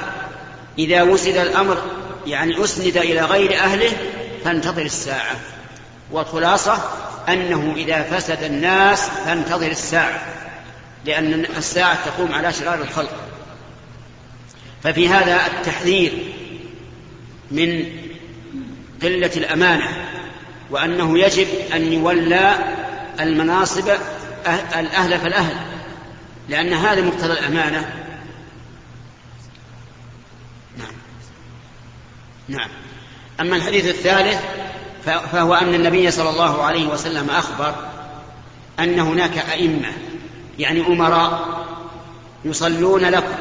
إذا 0.80 1.04
وسد 1.04 1.38
الأمر 1.38 1.82
يعني 2.26 2.64
أسند 2.64 2.98
إلى 2.98 3.22
غير 3.22 3.60
أهله 3.60 3.92
فانتظر 4.44 4.82
الساعة. 4.82 5.36
والخلاصة 6.12 6.78
أنه 7.30 7.74
إذا 7.76 8.04
فسد 8.04 8.44
الناس 8.44 9.10
فانتظر 9.10 9.68
الساعة 9.68 10.22
لأن 11.06 11.46
الساعة 11.58 11.98
تقوم 12.06 12.34
على 12.34 12.54
شرار 12.54 12.82
الخلق. 12.82 13.16
ففي 14.84 15.10
هذا 15.10 15.46
التحذير 15.48 16.12
من 17.52 17.86
قلة 19.02 19.32
الأمانة 19.38 19.88
وأنه 20.70 21.20
يجب 21.20 21.48
أن 21.74 21.94
يولى 21.94 22.56
المناصب 23.20 23.90
الأهل 24.80 25.20
فالأهل 25.20 25.56
لأن 26.50 26.74
هذا 26.74 27.02
مقتضى 27.02 27.34
الأمانة. 27.34 27.94
نعم. 32.52 32.70
أما 33.40 33.56
الحديث 33.56 33.86
الثالث 33.86 34.40
فهو 35.06 35.54
أن 35.54 35.76
النبي 35.76 36.12
صلى 36.12 36.30
الله 36.30 36.64
عليه 36.64 36.88
وسلم 36.88 37.30
أخبر 37.30 37.76
أن 38.80 39.00
هناك 39.00 39.38
أئمة 39.38 39.94
يعني 40.60 40.88
أمراء 40.88 41.64
يصلون 42.46 43.02
لكم 43.02 43.36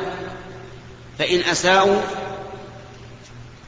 فإن 1.18 1.40
أساءوا 1.40 2.00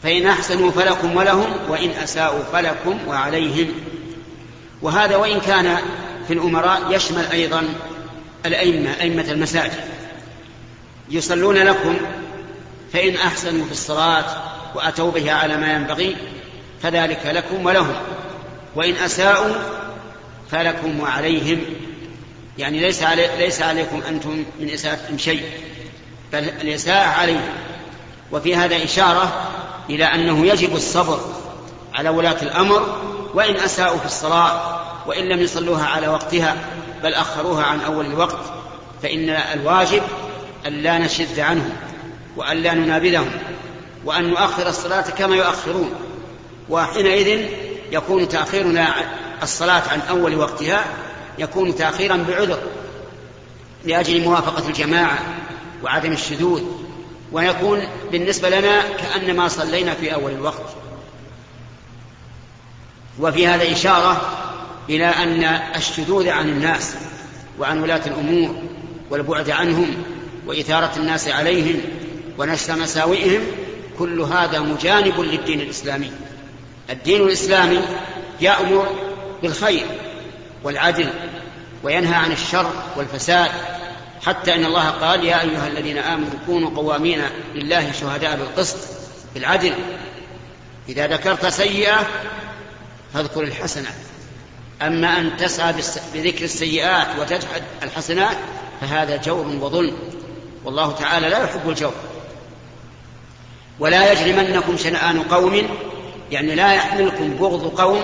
فإن 0.02 0.26
أحسنوا 0.26 0.70
فلكم 0.70 1.16
ولهم 1.16 1.52
وإن 1.68 1.90
أساءوا 1.90 2.42
فلكم 2.52 2.98
وعليهم. 3.08 3.68
وهذا 4.82 5.16
وإن 5.16 5.40
كان 5.40 5.76
في 6.28 6.32
الأمراء 6.32 6.82
يشمل 6.90 7.26
أيضا 7.26 7.74
الأئمة 8.46 8.90
أئمة 9.00 9.30
المساجد. 9.30 9.84
يصلون 11.10 11.56
لكم 11.56 11.96
فإن 12.92 13.16
أحسنوا 13.16 13.66
في 13.66 13.72
الصلاة 13.72 14.51
وأتوا 14.74 15.10
بها 15.10 15.32
على 15.32 15.56
ما 15.56 15.72
ينبغي 15.72 16.16
فذلك 16.82 17.26
لكم 17.26 17.66
ولهم. 17.66 17.94
وإن 18.74 18.94
أساءوا 18.94 19.54
فلكم 20.50 21.00
وعليهم. 21.00 21.60
يعني 22.58 22.80
ليس 22.80 23.02
علي 23.02 23.36
ليس 23.38 23.62
عليكم 23.62 24.02
أنتم 24.08 24.44
من 24.60 24.70
إساءتهم 24.70 25.18
شيء 25.18 25.42
بل 26.32 26.38
الإساءة 26.38 27.08
عليهم. 27.08 27.54
وفي 28.32 28.56
هذا 28.56 28.84
إشارة 28.84 29.50
إلى 29.90 30.04
أنه 30.04 30.46
يجب 30.46 30.76
الصبر 30.76 31.20
على 31.94 32.08
ولاة 32.08 32.42
الأمر 32.42 32.98
وإن 33.34 33.56
أساءوا 33.56 33.98
في 33.98 34.06
الصلاة 34.06 34.80
وإن 35.06 35.24
لم 35.24 35.40
يصلوها 35.40 35.86
على 35.86 36.08
وقتها 36.08 36.56
بل 37.02 37.14
أخروها 37.14 37.64
عن 37.64 37.80
أول 37.80 38.06
الوقت 38.06 38.44
فإن 39.02 39.30
الواجب 39.30 40.02
أن 40.66 40.72
لا 40.72 40.98
نشد 40.98 41.40
عنهم 41.40 41.72
وأن 42.36 42.56
لا 42.56 42.74
ننابذهم. 42.74 43.30
وأن 44.04 44.30
نؤخر 44.30 44.68
الصلاة 44.68 45.10
كما 45.10 45.36
يؤخرون 45.36 45.90
وحينئذ 46.70 47.48
يكون 47.92 48.28
تأخيرنا 48.28 48.94
الصلاة 49.42 49.82
عن 49.88 50.00
أول 50.00 50.36
وقتها 50.36 50.84
يكون 51.38 51.74
تأخيرا 51.74 52.16
بعذر 52.28 52.58
لأجل 53.84 54.20
موافقة 54.20 54.68
الجماعة 54.68 55.18
وعدم 55.82 56.12
الشذوذ 56.12 56.62
ويكون 57.32 57.82
بالنسبة 58.12 58.48
لنا 58.48 58.82
كأنما 58.82 59.48
صلينا 59.48 59.94
في 59.94 60.14
أول 60.14 60.32
الوقت. 60.32 60.74
وفي 63.20 63.46
هذا 63.46 63.72
إشارة 63.72 64.20
إلى 64.88 65.06
أن 65.06 65.44
الشذوذ 65.76 66.28
عن 66.28 66.48
الناس 66.48 66.94
وعن 67.58 67.82
ولاة 67.82 68.02
الأمور 68.06 68.62
والبعد 69.10 69.50
عنهم 69.50 69.94
وإثارة 70.46 70.92
الناس 70.96 71.28
عليهم 71.28 71.80
ونشر 72.38 72.76
مساوئهم 72.76 73.40
كل 73.98 74.20
هذا 74.20 74.60
مجانب 74.60 75.20
للدين 75.20 75.60
الإسلامي. 75.60 76.12
الدين 76.90 77.22
الإسلامي 77.22 77.80
يأمر 78.40 78.88
بالخير 79.42 79.86
والعدل 80.64 81.10
وينهى 81.82 82.14
عن 82.14 82.32
الشر 82.32 82.70
والفساد. 82.96 83.50
حتى 84.26 84.54
إن 84.54 84.64
الله 84.64 84.90
قال 84.90 85.24
يا 85.24 85.40
أيها 85.40 85.66
الذين 85.66 85.98
آمنوا 85.98 86.30
كونوا 86.46 86.70
قوامين 86.70 87.22
لله 87.54 87.92
شهداء 87.92 88.36
بالقسط 88.36 88.76
بالعدل. 89.34 89.74
إذا 90.88 91.06
ذكرت 91.06 91.46
سيئة 91.46 92.06
فاذكر 93.14 93.42
الحسنه 93.42 93.90
أما 94.82 95.18
أن 95.18 95.36
تسعى 95.36 95.74
بذكر 96.14 96.44
السيئات 96.44 97.06
وتجحد 97.18 97.62
الحسنات 97.82 98.36
فهذا 98.80 99.16
جور 99.16 99.46
وظلم. 99.46 99.96
والله 100.64 100.92
تعالى 100.92 101.28
لا 101.28 101.44
يحب 101.44 101.68
الجور. 101.68 101.94
ولا 103.78 104.12
يجرمنكم 104.12 104.76
شنآن 104.76 105.22
قوم 105.22 105.62
يعني 106.30 106.54
لا 106.54 106.72
يحملكم 106.72 107.30
بغض 107.30 107.80
قوم 107.80 108.02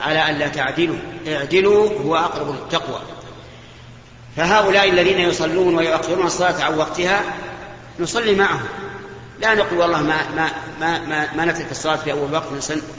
على 0.00 0.18
أن 0.30 0.34
لا 0.34 0.48
تعدلوا. 0.48 0.96
اعدلوا 1.28 1.88
هو 2.04 2.16
أقرب 2.16 2.54
للتقوى. 2.54 3.00
فهؤلاء 4.36 4.90
الذين 4.90 5.20
يصلون 5.20 5.74
ويؤخرون 5.74 6.26
الصلاة 6.26 6.64
عن 6.64 6.78
وقتها 6.78 7.20
نصلي 8.00 8.34
معهم. 8.34 8.64
لا 9.40 9.54
نقول 9.54 9.78
والله 9.78 10.02
ما 10.02 10.16
ما 10.36 10.50
ما 10.80 10.98
ما, 10.98 11.28
ما 11.36 11.44
نترك 11.44 11.70
الصلاة 11.70 11.96
في 11.96 12.12
أول 12.12 12.32
وقت 12.32 12.46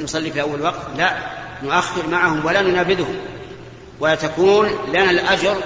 نصلي 0.01 0.31
في 0.31 0.41
أول 0.41 0.61
وقت 0.61 0.81
لا. 0.97 1.17
نؤخر 1.63 2.07
معهم 2.07 2.45
ولا 2.45 2.61
ننابذهم. 2.61 3.15
وتكون 3.99 4.69
لنا 4.93 5.11
الأجر 5.11 5.57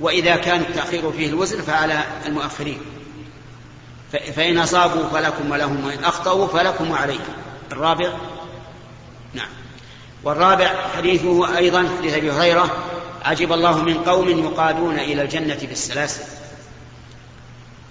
وإذا 0.00 0.36
كان 0.36 0.60
التأخير 0.60 1.12
فيه 1.12 1.28
الوزن 1.28 1.62
فعلى 1.62 2.02
المؤخرين. 2.26 2.78
فإن 4.36 4.58
أصابوا 4.58 5.08
فلكم 5.12 5.50
ولهم 5.50 5.86
وإن 5.86 6.04
أخطأوا 6.04 6.46
فلكم 6.46 6.90
وعليهم 6.90 7.20
الرابع 7.72 8.12
نعم. 9.34 9.48
والرابع 10.24 10.88
حديثه 10.96 11.56
أيضا 11.56 11.88
حديث 11.98 12.14
أبي 12.14 12.30
هريرة 12.30 12.76
عجب 13.24 13.52
الله 13.52 13.82
من 13.82 14.04
قوم 14.04 14.28
يقادون 14.28 14.98
إلى 14.98 15.22
الجنة 15.22 15.58
بالسلاسل. 15.62 16.22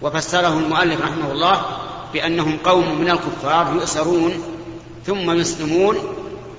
وفسره 0.02 0.48
المؤلف 0.48 1.02
رحمه 1.02 1.32
الله 1.32 1.66
بأنهم 2.14 2.58
قوم 2.58 3.02
من 3.02 3.10
الكفار 3.10 3.74
يؤسرون 3.76 4.44
ثم 5.06 5.32
يسلمون 5.32 5.98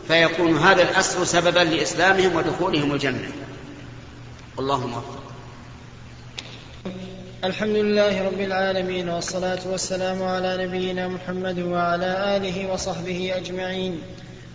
فيكون 0.09 0.57
هذا 0.59 0.83
الأسر 0.83 1.25
سببا 1.25 1.61
لإسلامهم 1.61 2.37
ودخولهم 2.37 2.93
الجنة. 2.93 3.31
اللهم 4.59 4.91
موفق. 4.91 5.17
الحمد 7.47 7.77
لله 7.77 8.27
رب 8.27 8.41
العالمين 8.41 9.09
والصلاة 9.09 9.59
والسلام 9.67 10.23
على 10.23 10.67
نبينا 10.67 11.09
محمد 11.09 11.59
وعلى 11.59 12.37
آله 12.37 12.73
وصحبه 12.73 13.33
أجمعين. 13.37 14.01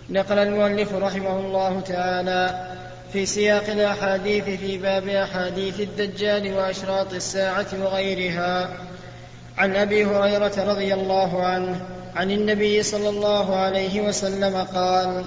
نقل 0.09 0.39
المؤلف 0.39 0.93
رحمه 0.93 1.39
الله 1.39 1.79
تعالى 1.79 2.67
في 3.13 3.25
سياق 3.25 3.63
الأحاديث 3.69 4.43
في 4.43 4.77
باب 4.77 5.07
أحاديث 5.07 5.79
الدجال 5.79 6.53
وأشراط 6.53 7.13
الساعة 7.13 7.67
وغيرها. 7.81 8.69
عن 9.57 9.75
أبي 9.75 10.05
هريرة 10.05 10.71
رضي 10.71 10.93
الله 10.93 11.43
عنه 11.43 11.81
عن 12.15 12.31
النبي 12.31 12.83
صلى 12.83 13.09
الله 13.09 13.55
عليه 13.55 14.01
وسلم 14.01 14.57
قال 14.75 15.23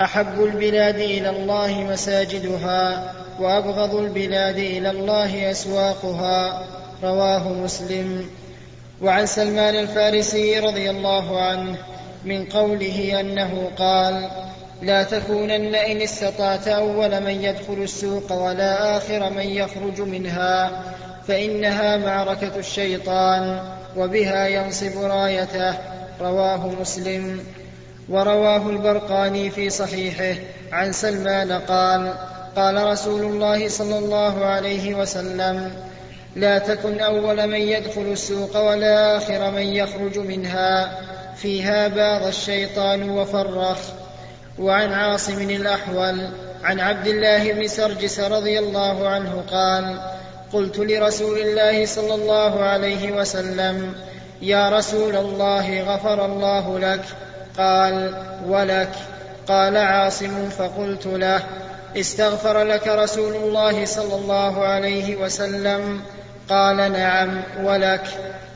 أحب 0.00 0.44
البلاد 0.44 0.98
إلى 0.98 1.30
الله 1.30 1.80
مساجدها 1.80 3.12
وأبغض 3.40 3.94
البلاد 3.94 4.58
إلى 4.58 4.90
الله 4.90 5.50
أسواقها. 5.50 6.66
رواه 7.02 7.48
مسلم. 7.48 8.30
وعن 9.02 9.26
سلمان 9.26 9.74
الفارسي 9.74 10.58
رضي 10.58 10.90
الله 10.90 11.40
عنه 11.40 11.78
من 12.24 12.44
قوله 12.44 13.20
أنه 13.20 13.70
قال 13.78 14.30
لا 14.82 15.02
تكونن 15.02 15.74
إن 15.74 16.02
استطعت 16.02 16.68
أول 16.68 17.20
من 17.20 17.44
يدخل 17.44 17.82
السوق 17.82 18.32
ولا 18.32 18.96
آخر 18.96 19.30
من 19.30 19.46
يخرج 19.46 20.00
منها 20.00 20.82
فإنها 21.28 21.96
معركة 21.96 22.56
الشيطان 22.56 23.62
وبها 23.96 24.46
ينصب 24.46 25.02
رايته. 25.02 25.74
رواه 26.20 26.66
مسلم. 26.80 27.40
ورواه 28.08 28.70
البرقاني 28.70 29.50
في 29.50 29.70
صحيحه 29.70 30.40
عن 30.72 30.92
سلمان 30.92 31.52
قال 31.52 32.14
قال 32.56 32.86
رسول 32.86 33.22
الله 33.22 33.68
صلى 33.68 33.98
الله 33.98 34.44
عليه 34.44 34.94
وسلم 34.94 35.72
لا 36.36 36.58
تكن 36.58 37.00
أول 37.00 37.46
من 37.46 37.60
يدخل 37.60 38.00
السوق 38.00 38.56
ولا 38.56 39.16
اخر 39.16 39.50
من 39.50 39.62
يخرج 39.62 40.18
منها. 40.18 41.00
فيها 41.36 41.88
باض 41.88 42.26
الشيطان 42.26 43.10
وفرخ. 43.10 43.78
وعن 44.58 44.92
عاصم 44.92 45.50
الأحول 45.50 46.28
عن 46.64 46.80
عبد 46.80 47.06
الله 47.06 47.52
بن 47.52 47.68
سرجس 47.68 48.20
رضي 48.20 48.58
الله 48.58 49.08
عنه 49.08 49.44
قال 49.50 50.00
قلت 50.52 50.78
لرسول 50.78 51.38
الله 51.38 51.86
صلى 51.86 52.14
الله 52.14 52.62
عليه 52.62 53.12
وسلم 53.12 53.94
يا 54.42 54.68
رسول 54.68 55.16
الله 55.16 55.82
غفر 55.82 56.24
الله 56.24 56.78
لك. 56.78 57.04
قال 57.58 58.14
ولك. 58.46 58.92
قال 59.48 59.76
عاصم 59.76 60.48
فقلت 60.48 61.06
له 61.06 61.42
استغفر 61.96 62.62
لك 62.62 62.88
رسول 62.88 63.36
الله 63.36 63.84
صلى 63.84 64.14
الله 64.14 64.64
عليه 64.64 65.16
وسلم. 65.16 66.00
قال 66.50 66.92
نعم 66.92 67.42
ولك 67.62 68.06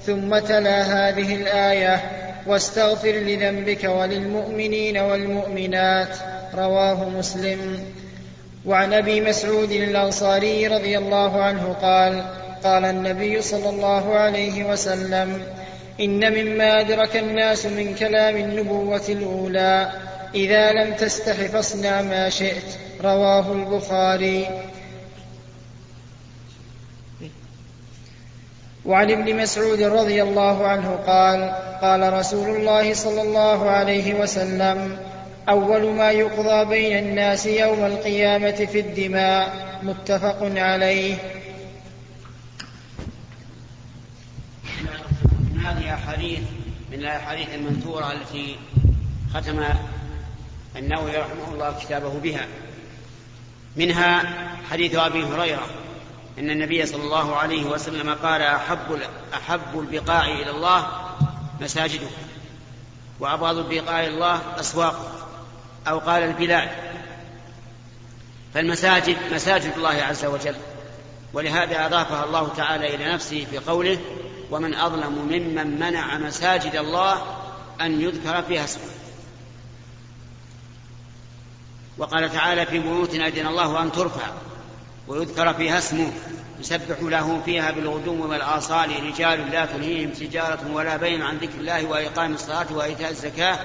ثم 0.07 0.39
تلا 0.39 0.83
هذه 0.83 1.35
الآية 1.35 2.01
واستغفر 2.47 3.13
لذنبك 3.13 3.85
وللمؤمنين 3.85 4.99
والمؤمنات. 4.99 6.17
رواه 6.55 7.09
مسلم. 7.09 7.85
وعن 8.67 8.93
أبي 8.93 9.21
مسعود 9.21 9.71
الأنصاري 9.71 10.67
رضي 10.67 10.99
الله 10.99 11.43
عنه 11.43 11.77
قال 11.83 12.25
قال 12.65 12.85
النبي 12.85 13.43
صلى 13.43 13.69
الله 13.69 14.15
عليه 14.15 14.65
وسلم 14.65 15.43
إن 16.01 16.33
مما 16.33 16.81
أدرك 16.81 17.17
الناس 17.17 17.67
من 17.67 17.95
كلام 17.95 18.37
النبوة 18.37 19.03
الأولى 19.09 19.93
إذا 20.35 20.73
لم 20.73 20.95
تستح 20.95 21.35
فاصنع 21.35 22.03
ما 22.03 22.29
شئت. 22.29 22.79
رواه 23.05 23.53
البخاري. 23.53 24.47
وعن 28.85 29.11
ابن 29.11 29.37
مسعود 29.37 29.83
رضي 29.83 30.23
الله 30.23 30.67
عنه 30.67 30.91
قال 31.07 31.51
قال 31.83 32.13
رسول 32.13 32.57
الله 32.57 32.95
صلى 32.95 33.23
الله 33.23 33.71
عليه 33.71 34.15
وسلم 34.15 34.99
أول 35.49 35.91
ما 35.91 36.11
يقضى 36.11 36.65
بين 36.65 36.99
الناس 36.99 37.47
يوم 37.47 37.85
القيامة 37.85 38.51
في 38.73 38.81
الدماء 38.81 39.79
متفق 39.83 40.39
عليه. 40.43 41.15
هذه 45.65 45.95
احاديث 45.95 46.41
من 46.93 46.99
الأحاديث 46.99 47.55
المنثورة 47.55 48.13
التي 48.13 48.57
ختم 49.35 49.65
النووي 50.77 51.17
رحمه 51.17 51.53
الله 51.53 51.75
كتابه 51.81 52.19
بها. 52.23 52.47
منها 53.77 54.23
حديث 54.71 54.95
أبي 54.95 55.25
هريرة 55.25 55.84
إن 56.39 56.51
النبي 56.51 56.87
صلى 56.87 57.03
الله 57.03 57.37
عليه 57.37 57.65
وسلم 57.65 58.15
قال 58.15 58.43
أحب 58.43 59.01
أحب 59.35 59.79
البقاع 59.81 60.27
إلى 60.27 60.51
الله 60.51 60.87
مساجده 61.61 62.07
وأبغض 63.21 63.59
البقاع 63.59 64.01
إلى 64.01 64.15
الله 64.15 64.41
اسواق 64.61 65.29
أو 65.89 65.99
قال 65.99 66.23
البلاد. 66.23 66.71
فالمساجد 68.55 69.17
مساجد 69.33 69.73
الله 69.77 70.03
عز 70.03 70.25
وجل 70.25 70.57
ولهذا 71.33 71.87
أضافها 71.87 72.25
الله 72.25 72.49
تعالى 72.49 72.95
إلى 72.95 73.13
نفسه 73.13 73.47
في 73.51 73.59
قوله 73.59 73.99
ومن 74.51 74.75
أظلم 74.75 75.13
ممن 75.13 75.81
منع 75.81 76.19
مساجد 76.19 76.77
الله 76.77 77.23
أن 77.81 78.01
يذكر 78.01 78.43
فيها 78.43 78.65
اسمه 78.65 78.91
وقال 81.99 82.33
تعالى 82.33 82.67
في 82.67 82.79
بيوت 82.79 83.15
أذن 83.15 83.47
الله 83.47 83.83
أن 83.83 83.93
ترفع. 83.93 84.27
ويذكر 85.09 85.55
فيها 85.55 85.79
اسمه 85.79 86.13
يسبح 86.61 87.03
له 87.03 87.43
فيها 87.45 87.71
بالغدو 87.71 88.31
والآصال 88.31 89.07
رجال 89.07 89.51
لا 89.51 89.67
تلهيهم 89.67 90.11
تجارة 90.11 90.73
ولا 90.73 90.97
بين 90.97 91.23
عن 91.23 91.37
ذكر 91.37 91.61
الله 91.61 91.85
وإقام 91.85 92.35
الصلاة 92.35 92.67
وإيتاء 92.73 93.11
الزكاة 93.11 93.59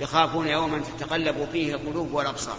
يخافون 0.00 0.48
يوما 0.48 0.80
تتقلب 0.98 1.48
فيه 1.52 1.74
القلوب 1.74 2.12
والأبصار. 2.12 2.56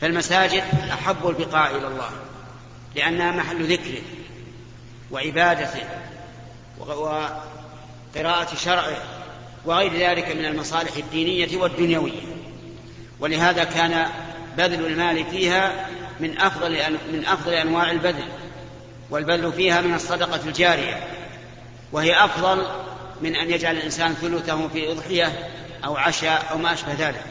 فالمساجد 0.00 0.62
أحب 0.92 1.28
البقاع 1.28 1.70
إلى 1.70 1.86
الله 1.86 2.10
لأنها 2.96 3.32
محل 3.32 3.72
ذكره 3.72 4.02
وعبادته 5.10 5.82
وقراءة 6.78 8.54
شرعه 8.56 8.96
وغير 9.64 9.92
ذلك 9.92 10.36
من 10.36 10.44
المصالح 10.44 10.96
الدينية 10.96 11.56
والدنيوية. 11.56 12.22
ولهذا 13.20 13.64
كان 13.64 14.06
بذل 14.58 14.86
المال 14.86 15.24
فيها 15.24 15.88
من 16.20 16.38
أفضل 16.38 16.98
من 17.12 17.24
أفضل 17.26 17.54
أنواع 17.54 17.90
البذل 17.90 18.28
والبذل 19.10 19.52
فيها 19.52 19.80
من 19.80 19.94
الصدقة 19.94 20.40
الجارية 20.48 21.06
وهي 21.92 22.24
أفضل 22.24 22.66
من 23.22 23.36
أن 23.36 23.50
يجعل 23.50 23.76
الإنسان 23.76 24.14
ثلثه 24.14 24.68
في 24.68 24.92
أضحية 24.92 25.48
أو 25.84 25.96
عشاء 25.96 26.46
أو 26.50 26.58
ما 26.58 26.72
أشبه 26.72 26.92
ذلك. 26.98 27.24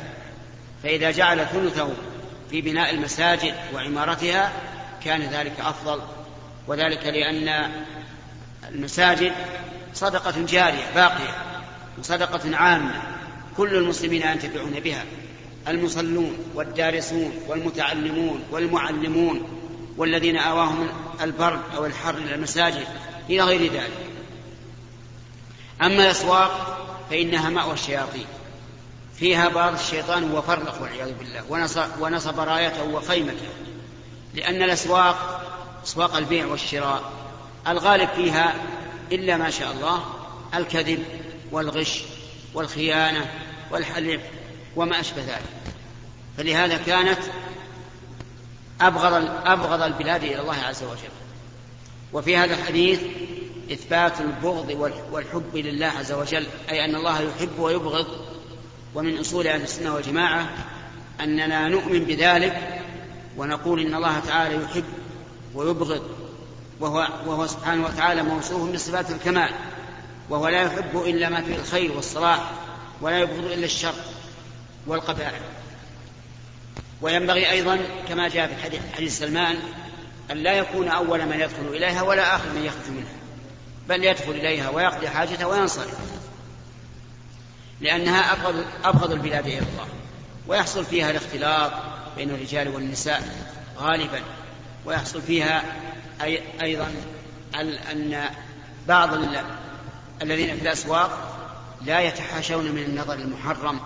فإذا 0.84 1.12
جعل 1.12 1.46
ثلثه 1.46 1.90
في 2.52 2.62
بناء 2.62 2.94
المساجد 2.94 3.54
وعمارتها 3.74 4.52
كان 5.06 5.22
ذلك 5.22 5.60
أفضل 5.60 6.02
وذلك 6.68 7.06
لأن 7.06 7.72
المساجد 8.70 9.32
صدقة 9.94 10.46
جارية 10.46 10.92
باقية 10.96 11.36
وصدقة 12.00 12.58
عامة 12.58 13.02
كل 13.58 13.76
المسلمين 13.76 14.22
ينتفعون 14.22 14.80
بها. 14.80 15.04
المصلون 15.68 16.38
والدارسون 16.55 17.32
والمتعلمون 17.47 18.43
والمعلمون 18.51 19.41
والذين 19.97 20.38
آواهم 20.38 20.88
البرد 21.22 21.61
أو 21.78 21.86
الحر 21.86 22.18
إلى 22.18 22.36
المساجد 22.36 22.88
إلى 23.30 23.41
غير 23.41 23.74
ذلك. 23.74 24.05
أما 25.82 26.05
الأسواق 26.05 26.78
فإنها 27.09 27.49
مأوى 27.49 27.74
الشياطين. 27.74 28.26
فيها 29.15 29.49
بعض 29.49 29.74
الشيطان 29.74 30.32
وفرق 30.32 30.82
والعياذ 30.82 31.13
بالله. 31.13 31.43
ونصب, 31.99 32.39
رايته 32.39 32.84
وخيمته. 32.84 33.47
لأن 34.34 34.63
الأسواق 34.63 35.41
أسواق 35.84 36.15
البيع 36.15 36.45
والشراء. 36.45 37.11
الغالب 37.68 38.09
فيها 38.15 38.55
إلا 39.11 39.38
ما 39.38 39.49
شاء 39.49 39.72
الله 39.72 40.03
الكذب 40.55 41.03
والغش 41.51 42.03
والخيانة 42.53 43.32
والحلف 43.72 44.22
وما 44.78 44.99
أشبه 44.99 45.21
ذلك. 45.21 45.73
فلهذا 46.38 46.78
كانت 46.78 47.19
أبغض 48.82 49.13
أبغض 49.45 49.82
البلاد 49.82 50.23
إلى 50.23 50.41
الله 50.41 50.55
عز 50.55 50.84
وجل. 50.84 51.13
وفي 52.13 52.38
هذا 52.38 52.53
الحديث 52.53 52.99
إثبات 53.71 54.21
البغض 54.21 54.91
والحب 55.11 55.55
لله 55.55 55.88
عز 55.88 56.11
وجل 56.11 56.47
أي 56.71 56.86
أن 56.86 56.95
الله 56.95 57.21
يحب 57.21 57.59
ويبغض. 57.59 58.07
ومن 58.95 59.17
أصول 59.17 59.47
أهل 59.47 59.61
السنة 59.61 59.95
والجماعة 59.95 60.49
أننا 61.21 61.67
نؤمن 61.67 61.99
بذلك 61.99 62.82
ونقول 63.38 63.80
إن 63.82 63.95
الله 63.95 64.19
تعالى 64.19 64.63
يحب 64.63 64.84
ويبغض 65.55 66.01
وهو, 66.80 67.07
وهو 67.25 67.47
سبحانه 67.47 67.86
وتعالى 67.86 68.23
موصوف 68.23 68.71
بصفات 68.71 69.11
الكمال. 69.11 69.49
وهو 70.30 70.47
لا 70.47 70.61
يحب 70.61 71.03
إلا 71.05 71.30
ما 71.30 71.41
فيه 71.41 71.55
الخير 71.55 71.91
والصلاح 71.91 72.51
ولا 73.01 73.19
يبغض 73.19 73.51
إلا 73.51 73.65
الشر. 73.65 73.93
والقبائل. 74.88 75.42
وينبغي 77.02 77.52
أيضا 77.52 77.80
كما 78.10 78.28
جاء 78.28 78.48
في 78.48 78.80
حديث, 78.96 79.20
سلمان 79.20 79.58
أن 80.32 80.38
لا 80.38 80.54
يكون 80.54 80.88
أول 80.88 81.26
من 81.26 81.40
يدخل 81.40 81.68
إليها 81.68 82.02
ولا 82.02 82.36
آخر 82.36 82.50
من 82.56 82.64
يخرج 82.64 82.90
منها 82.90 83.18
بل 83.90 84.04
يدخل 84.04 84.32
إليها 84.32 84.70
ويقضي 84.70 85.10
حاجته 85.10 85.48
وينصرف 85.48 85.98
لأنها 87.82 88.34
أبغض, 88.34 88.66
أبغض 88.84 89.12
البلاد 89.12 89.48
إلى 89.48 89.60
الله 89.60 89.88
ويحصل 90.48 90.86
فيها 90.86 91.12
الاختلاط 91.12 91.72
بين 92.18 92.30
الرجال 92.30 92.68
والنساء 92.68 93.48
غالبا 93.78 94.22
ويحصل 94.86 95.22
فيها 95.22 95.64
أي 96.22 96.42
أيضا 96.62 96.94
أن 97.92 98.30
بعض 98.88 99.10
الذين 100.22 100.56
في 100.56 100.62
الأسواق 100.62 101.38
لا 101.86 102.00
يتحاشون 102.00 102.72
من 102.72 102.84
النظر 102.84 103.14
المحرم 103.14 103.80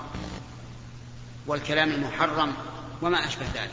والكلام 1.47 1.91
المحرم 1.91 2.53
وما 3.01 3.27
أشبه 3.27 3.45
ذلك. 3.55 3.71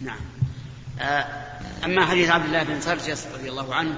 نعم. 0.00 0.20
آه، 1.00 1.26
أما 1.84 2.06
حديث 2.06 2.30
عبد 2.30 2.44
الله 2.44 2.62
بن 2.62 2.80
سرجس 2.80 3.26
رضي 3.34 3.50
الله 3.50 3.74
عنه 3.74 3.96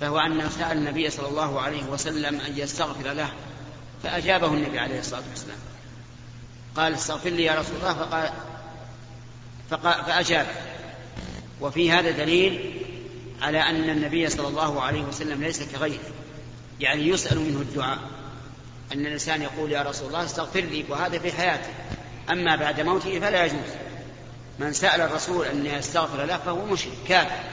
فهو 0.00 0.18
أنه 0.18 0.48
سأل 0.48 0.76
النبي 0.76 1.10
صلى 1.10 1.28
الله 1.28 1.60
عليه 1.60 1.84
وسلم 1.84 2.40
أن 2.40 2.58
يستغفر 2.58 3.12
له 3.12 3.28
فأجابه 4.02 4.46
النبي 4.46 4.78
عليه 4.78 4.98
الصلاة 4.98 5.22
والسلام. 5.30 5.58
قال 6.76 6.94
استغفر 6.94 7.30
لي 7.30 7.44
يا 7.44 7.60
رسول 7.60 7.76
الله. 7.76 7.94
فقال 7.94 8.30
فأجاب. 10.04 10.46
وفي 11.60 11.92
هذا 11.92 12.10
دليل 12.10 12.81
على 13.42 13.58
أن 13.58 13.90
النبي 13.90 14.28
صلى 14.28 14.48
الله 14.48 14.82
عليه 14.82 15.02
وسلم 15.02 15.42
ليس 15.42 15.62
كغيره. 15.62 16.12
يعني 16.80 17.08
يسأل 17.08 17.38
منه 17.38 17.60
الدعاء. 17.60 17.98
أن 18.92 19.06
الإنسان 19.06 19.42
يقول 19.42 19.72
يا 19.72 19.82
رسول 19.82 20.08
الله 20.08 20.24
استغفر 20.24 20.60
لي 20.60 20.84
وهذا 20.88 21.18
في 21.18 21.32
حياته. 21.32 21.70
أما 22.30 22.56
بعد 22.56 22.80
موته 22.80 23.20
فلا 23.20 23.44
يجوز. 23.44 23.58
من 24.58 24.72
سأل 24.72 25.00
الرسول 25.00 25.46
أن 25.46 25.66
يستغفر 25.66 26.24
له 26.24 26.36
فهو 26.36 26.64
مشرك 26.64 26.92
كافر. 27.08 27.44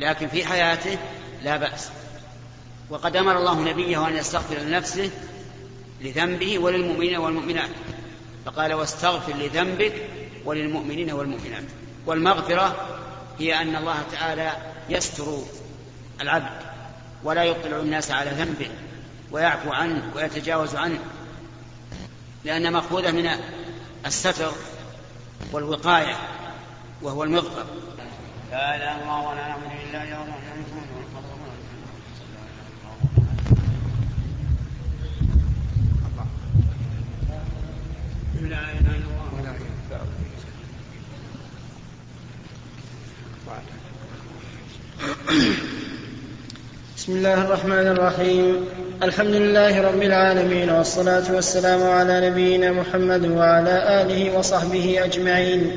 لكن 0.00 0.28
في 0.28 0.44
حياته 0.44 0.98
لا 1.42 1.56
بأس. 1.56 1.88
وقد 2.90 3.16
أمر 3.16 3.38
الله 3.38 3.60
نبيه 3.60 4.08
أن 4.08 4.16
يستغفر 4.16 4.58
لنفسه 4.58 5.10
لذنبه 6.00 6.58
وللمؤمنين 6.58 7.16
والمؤمنات. 7.16 7.70
فقال 8.46 8.74
واستغفر 8.74 9.32
لذنبك 9.32 9.94
وللمؤمنين 10.44 11.12
والمؤمنات. 11.12 11.64
والمغفرة 12.06 12.98
هي 13.38 13.60
أن 13.62 13.76
الله 13.76 14.02
تعالى 14.12 14.73
يستر 14.88 15.38
العبد 16.20 16.62
ولا 17.24 17.44
يطلع 17.44 17.76
الناس 17.76 18.10
على 18.10 18.30
ذنبه 18.30 18.68
ويعفو 19.30 19.72
عنه 19.72 20.12
ويتجاوز 20.16 20.76
عنه 20.76 20.98
لأن 22.44 22.72
مأخوذة 22.72 23.10
من 23.10 23.30
الستر 24.06 24.52
والوقاية 25.52 26.16
وهو 27.02 27.24
المغفر 27.24 27.66
لا 28.50 28.76
إله 28.76 28.96
إلا 28.96 29.02
الله 29.02 29.28
ولا 29.28 29.56
إلا 38.40 38.48
لا 38.48 38.72
إله 38.72 38.96
إلا 38.96 38.96
الله 38.96 39.24
بسم 46.96 47.12
الله 47.12 47.34
الرحمن 47.34 47.86
الرحيم. 47.86 48.66
الحمد 49.02 49.34
لله 49.34 49.82
رب 49.82 50.02
العالمين 50.02 50.70
والصلاة 50.70 51.34
والسلام 51.34 51.82
على 51.82 52.30
نبينا 52.30 52.72
محمد 52.72 53.26
وعلى 53.26 54.02
آله 54.02 54.38
وصحبه 54.38 55.04
أجمعين. 55.04 55.70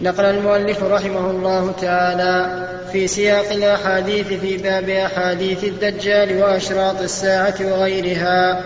نقل 0.00 0.24
المؤلف 0.24 0.82
رحمه 0.82 1.30
الله 1.30 1.72
تعالى 1.80 2.66
في 2.92 3.06
سياق 3.06 3.52
الأحاديث 3.52 4.26
في 4.26 4.56
باب 4.56 4.88
أحاديث 4.88 5.64
الدجال 5.64 6.42
وأشراط 6.42 7.00
الساعة 7.00 7.56
وغيرها. 7.60 8.64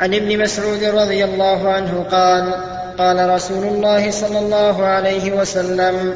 عن 0.00 0.14
ابن 0.14 0.38
مسعود 0.38 0.84
رضي 0.84 1.24
الله 1.24 1.72
عنه 1.72 2.06
قال 2.10 2.54
قال 2.98 3.30
رسول 3.30 3.66
الله 3.66 4.10
صلى 4.10 4.38
الله 4.38 4.84
عليه 4.84 5.32
وسلم 5.32 6.14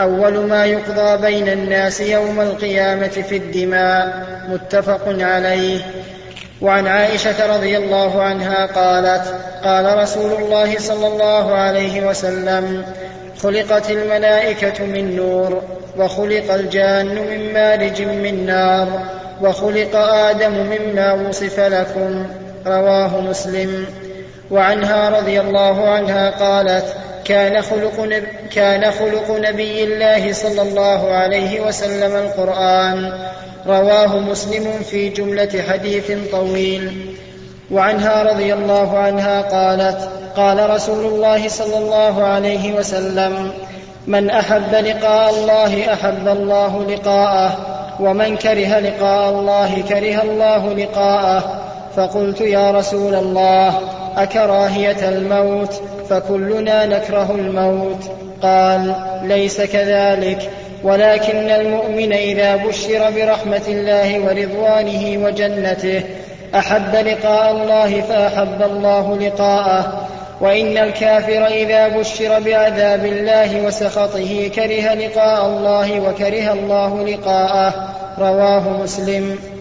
أول 0.00 0.38
ما 0.38 0.66
يقضى 0.66 1.22
بين 1.22 1.48
الناس 1.48 2.00
يوم 2.00 2.40
القيامة 2.40 3.08
في 3.08 3.36
الدماء 3.36 4.26
متفق 4.48 5.02
عليه. 5.06 5.80
وعن 6.62 6.86
عائشة 6.86 7.56
رضي 7.56 7.76
الله 7.76 8.22
عنها 8.22 8.66
قالت 8.66 9.34
قال 9.64 9.98
رسول 9.98 10.32
الله 10.32 10.78
صلى 10.78 11.06
الله 11.06 11.54
عليه 11.54 12.06
وسلم 12.06 12.84
خلقت 13.42 13.90
الملائكة 13.90 14.84
من 14.84 15.16
نور 15.16 15.62
وخلق 15.98 16.54
الجان 16.54 17.06
من 17.06 17.52
مارج 17.52 18.02
من 18.02 18.46
نار 18.46 18.88
وخلق 19.42 19.96
آدم 19.96 20.52
مما 20.52 21.12
وصف 21.12 21.60
لكم 21.60 22.26
رواه 22.66 23.20
مسلم. 23.20 23.86
وعنها 24.50 25.10
رضي 25.10 25.40
الله 25.40 25.88
عنها 25.88 26.30
قالت 26.30 26.84
كان 27.24 27.62
خلق. 27.62 28.22
كان 28.54 28.90
خلق 28.90 29.30
نبي 29.30 29.84
الله 29.84 30.32
صلى 30.32 30.62
الله 30.62 31.12
عليه 31.12 31.60
وسلم 31.60 32.16
القرآن 32.16 33.12
رواه 33.66 34.18
مسلم 34.18 34.72
في 34.90 35.08
جملة 35.08 35.62
حديث 35.68 36.12
طويل 36.32 37.16
وعنها 37.70 38.22
رضي 38.22 38.54
الله 38.54 38.98
عنها 38.98 39.42
قالت 39.42 40.08
قال 40.36 40.70
رسول 40.70 41.06
الله 41.06 41.48
صلى 41.48 41.78
الله 41.78 42.24
عليه 42.24 42.72
وسلم 42.72 43.50
من 44.06 44.30
أحب 44.30 44.74
لقاء 44.74 45.30
الله 45.30 45.92
أحب 45.92 46.28
الله 46.28 46.84
لقاءه 46.84 47.56
ومن 48.00 48.36
كره 48.36 48.78
لقاء 48.78 49.30
الله 49.30 49.82
كره 49.88 50.22
الله 50.22 50.72
لقاءه 50.72 51.62
فقلت 51.96 52.40
يا 52.40 52.70
رسول 52.70 53.14
الله 53.14 53.80
أكراهية 54.16 55.08
الموت 55.08 55.82
فكلنا 56.10 56.86
نكره 56.86 57.30
الموت. 57.34 58.10
قال 58.42 58.94
ليس 59.22 59.60
كذلك. 59.60 60.50
ولكن 60.84 61.50
المؤمن 61.50 62.12
إذا 62.12 62.56
بشر 62.56 63.10
برحمة 63.10 63.62
الله 63.68 64.20
ورضوانه 64.20 65.24
وجنته 65.26 66.02
أحب 66.54 66.94
لقاء 66.94 67.52
الله 67.52 68.00
فأحب 68.00 68.62
الله 68.62 69.16
لقاءه. 69.16 70.08
وإن 70.40 70.78
الكافر 70.78 71.46
إذا 71.46 71.88
بشر 71.88 72.40
بعذاب 72.40 73.04
الله 73.04 73.66
وسخطه 73.66 74.50
كره 74.54 74.94
لقاء 74.94 75.46
الله 75.46 76.00
وكره 76.00 76.52
الله 76.52 77.06
لقاءه. 77.06 77.74
رواه 78.18 78.68
مسلم. 78.82 79.51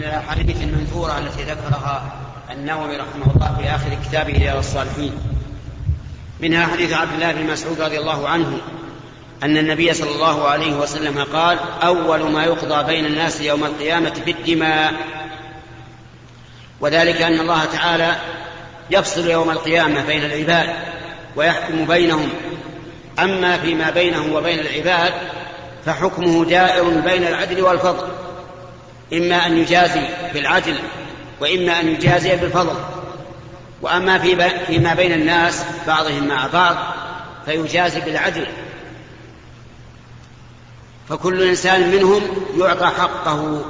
من 0.00 0.06
الأحاديث 0.06 0.62
المنثورة 0.62 1.18
التي 1.18 1.42
ذكرها 1.42 2.12
النووي 2.50 2.96
رحمه 2.96 3.34
الله 3.36 3.56
في 3.58 3.74
آخر 3.74 3.98
كتابه 4.04 4.32
رياض 4.32 4.56
الصالحين. 4.56 5.12
منها 6.40 6.66
حديث 6.66 6.92
عبد 6.92 7.12
الله 7.12 7.32
بن 7.32 7.52
مسعود 7.52 7.80
رضي 7.80 7.98
الله 7.98 8.28
عنه 8.28 8.58
أن 9.42 9.56
النبي 9.56 9.94
صلى 9.94 10.10
الله 10.10 10.48
عليه 10.48 10.74
وسلم 10.74 11.24
قال 11.32 11.58
أول 11.82 12.30
ما 12.30 12.44
يقضى 12.44 12.86
بين 12.86 13.06
الناس 13.06 13.40
يوم 13.40 13.64
القيامة 13.64 14.10
في 14.10 14.30
الدماء 14.30 14.92
وذلك 16.80 17.22
أن 17.22 17.40
الله 17.40 17.64
تعالى 17.64 18.16
يفصل 18.90 19.30
يوم 19.30 19.50
القيامة 19.50 20.06
بين 20.06 20.24
العباد 20.24 20.68
ويحكم 21.36 21.86
بينهم. 21.86 22.28
أما 23.18 23.58
فيما 23.58 23.90
بينه 23.90 24.34
وبين 24.34 24.58
العباد 24.58 25.12
فحكمه 25.84 26.44
دائر 26.44 27.00
بين 27.00 27.26
العدل 27.26 27.62
والفضل. 27.62 28.29
إما 29.12 29.46
أن 29.46 29.58
يجازي 29.58 30.02
بالعدل 30.34 30.76
وإما 31.40 31.80
أن 31.80 31.88
يجازي 31.88 32.36
بالفضل. 32.36 32.76
وأما 33.82 34.18
في 34.18 34.50
فيما 34.66 34.94
بين 34.94 35.12
الناس 35.12 35.64
بعضهم 35.86 36.28
مع 36.28 36.46
بعض 36.46 36.76
فيجازي 37.44 38.00
بالعدل. 38.00 38.46
فكل 41.08 41.42
إنسان 41.42 41.90
منهم 41.90 42.22
يعطى 42.58 42.86
حقه 42.86 43.64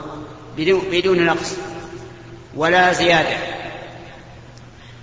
بدون 0.92 1.26
نقص 1.26 1.54
ولا 2.56 2.92
زيادة. 2.92 3.36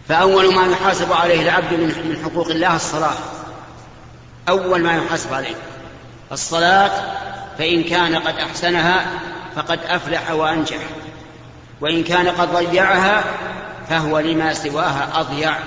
فأول 0.08 0.56
ما 0.56 0.68
يحاسب 0.72 1.14
عليه 1.14 1.42
العبد 1.42 1.74
من 1.74 2.22
حقوق 2.24 2.50
الله 2.50 2.76
الصلاة. 2.76 3.18
أول 4.50 4.82
ما 4.82 4.98
يحاسب 4.98 5.34
عليه 5.34 5.56
الصلاة 6.32 6.92
فإن 7.58 7.84
كان 7.84 8.16
قد 8.16 8.36
أحسنها 8.38 9.06
فقد 9.58 9.80
أفلح 9.88 10.32
وأنجح. 10.32 10.78
وإن 11.82 12.04
كان 12.04 12.28
قد 12.28 12.54
ضيعها 12.54 13.24
فهو 13.90 14.20
لما 14.20 14.54
سواها 14.54 15.10
أضيع. 15.14 15.58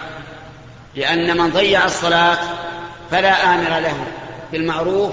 لأن 0.94 1.36
من 1.36 1.50
ضيع 1.50 1.84
الصلاة 1.84 2.38
فلا 3.10 3.54
آمر 3.54 3.80
له 3.80 3.94
بالمعروف 4.52 5.12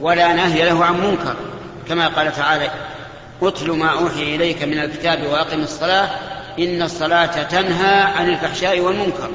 ولا 0.00 0.32
نهي 0.32 0.64
له 0.64 0.84
عن 0.84 1.00
منكر. 1.00 1.36
كما 1.88 2.08
قال 2.08 2.36
تعالى 2.36 2.70
أتل 3.42 3.70
ما 3.70 3.92
أوحي 3.92 4.36
إليك 4.36 4.62
من 4.62 4.78
الكتاب 4.78 5.26
وأقم 5.26 5.60
الصلاة 5.60 6.10
إن 6.58 6.82
الصلاة 6.82 7.42
تنهى 7.42 8.02
عن 8.02 8.28
الفحشاء 8.28 8.80
والمنكر. 8.80 9.30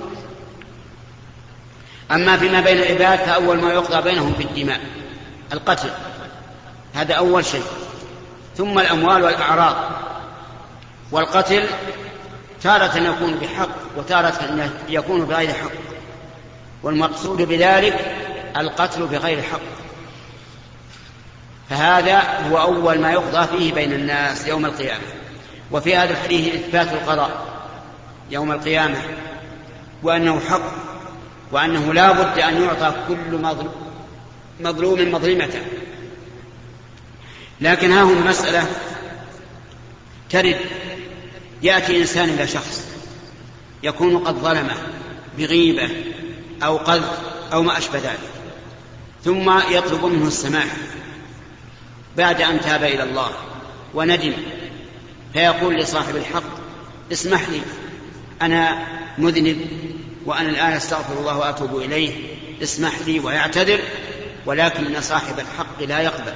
أما 2.11 2.37
فيما 2.37 2.61
بين 2.61 2.77
العباد 2.77 3.19
فأول 3.19 3.61
ما 3.61 3.73
يقضى 3.73 4.01
بينهم 4.01 4.31
بالدماء 4.31 4.79
القتل. 5.53 5.89
هذا 6.95 7.13
أول 7.13 7.45
شيء. 7.45 7.63
ثم 8.57 8.79
الأموال 8.79 9.23
والأعراض 9.23 9.75
والقتل 11.11 11.63
تارة 12.61 12.97
يكون 12.97 13.35
بحق 13.35 13.69
وتارة 13.97 14.69
يكون 14.89 15.25
بغير 15.25 15.53
حق 15.53 15.71
والمقصود 16.83 17.41
بذلك 17.41 18.15
القتل 18.57 19.07
بغير 19.07 19.41
حق 19.41 19.59
فهذا 21.69 22.21
هو 22.49 22.57
أول 22.57 22.99
ما 22.99 23.11
يقضى 23.11 23.47
فيه 23.57 23.73
بين 23.73 23.93
الناس 23.93 24.47
يوم 24.47 24.65
القيامة 24.65 25.03
وفي 25.71 25.95
هذا 25.95 26.11
الحديث 26.11 26.55
إثبات 26.55 26.93
القضاء 26.93 27.31
يوم 28.31 28.51
القيامة 28.51 28.97
وأنه 30.03 30.39
حق 30.39 30.71
وأنه 31.51 31.93
لا 31.93 32.11
بد 32.11 32.39
أن 32.39 32.61
يعطى 32.61 32.93
كل 33.07 33.41
مظلوم 34.59 35.11
مظلمته 35.11 35.61
لكن 37.61 37.91
ها 37.91 38.03
هنا 38.03 38.29
مسألة 38.29 38.67
ترد. 40.29 40.57
يأتي 41.63 42.01
إنسان 42.01 42.29
إلى 42.29 42.47
شخص 42.47 42.87
يكون 43.83 44.17
قد 44.17 44.35
ظلمه 44.35 44.75
بغيبة 45.37 45.89
أو 46.63 46.77
قذف 46.77 47.19
أو 47.53 47.63
ما 47.63 47.77
أشبه 47.77 47.99
ذلك 47.99 48.19
ثم 49.25 49.59
يطلب 49.71 50.05
منه 50.05 50.27
السماح 50.27 50.67
بعد 52.17 52.41
أن 52.41 52.61
تاب 52.61 52.83
إلى 52.83 53.03
الله 53.03 53.31
وندم 53.93 54.33
فيقول 55.33 55.75
لصاحب 55.75 56.15
الحق 56.15 56.43
اسمح 57.11 57.49
لي 57.49 57.61
أنا 58.41 58.87
مذنب 59.17 59.67
وأنا 60.25 60.49
الآن 60.49 60.71
أستغفر 60.71 61.19
الله 61.19 61.37
وأتوب 61.37 61.77
إليه 61.77 62.11
اسمح 62.63 62.93
لي 63.07 63.19
ويعتذر 63.19 63.79
ولكن 64.45 65.01
صاحب 65.01 65.39
الحق 65.39 65.83
لا 65.83 65.99
يقبل. 65.99 66.33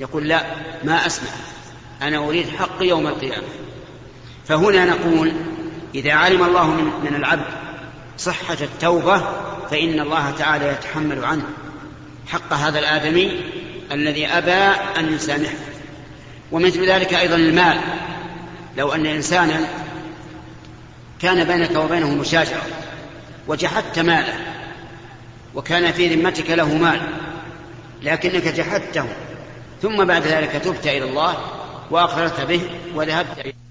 يقول 0.00 0.28
لا 0.28 0.44
ما 0.84 1.06
أسمح 1.06 1.30
أنا 2.02 2.18
أريد 2.18 2.48
حق 2.48 2.82
يوم 2.82 3.06
القيامة. 3.06 3.46
فهنا 4.48 4.84
نقول 4.84 5.32
إذا 5.94 6.12
علم 6.12 6.44
الله 6.44 6.70
من, 6.70 6.84
من 6.84 7.14
العبد 7.14 7.46
صحة 8.18 8.56
التوبة 8.60 9.18
فإن 9.70 10.00
الله 10.00 10.30
تعالى 10.30 10.68
يتحمل 10.68 11.24
عنه 11.24 11.44
حق 12.28 12.52
هذا 12.52 12.78
الآدمي 12.78 13.40
الذي 13.92 14.26
أبى 14.26 14.80
أن 14.98 15.14
يسامحه. 15.14 15.54
ومثل 16.52 16.90
ذلك 16.90 17.14
أيضا 17.14 17.36
المال. 17.36 17.80
لو 18.76 18.92
أن 18.92 19.06
إنسانا 19.06 19.68
كان 21.20 21.44
بينك 21.44 21.76
وبينه 21.76 22.14
مشاجرة 22.14 22.62
وجحدت 23.48 23.98
ماله 23.98 24.34
وكان 25.54 25.92
في 25.92 26.14
ذمتك 26.14 26.50
له 26.50 26.74
مال 26.74 27.00
لكنك 28.02 28.48
جحدته 28.48 29.06
ثم 29.84 30.04
بعد 30.04 30.22
ذلك 30.22 30.50
تبت 30.50 30.86
إلى 30.86 31.04
الله 31.04 31.36
وأقررت 31.90 32.40
به 32.40 32.60
وذهبت 32.94 33.38
إليه 33.38 33.63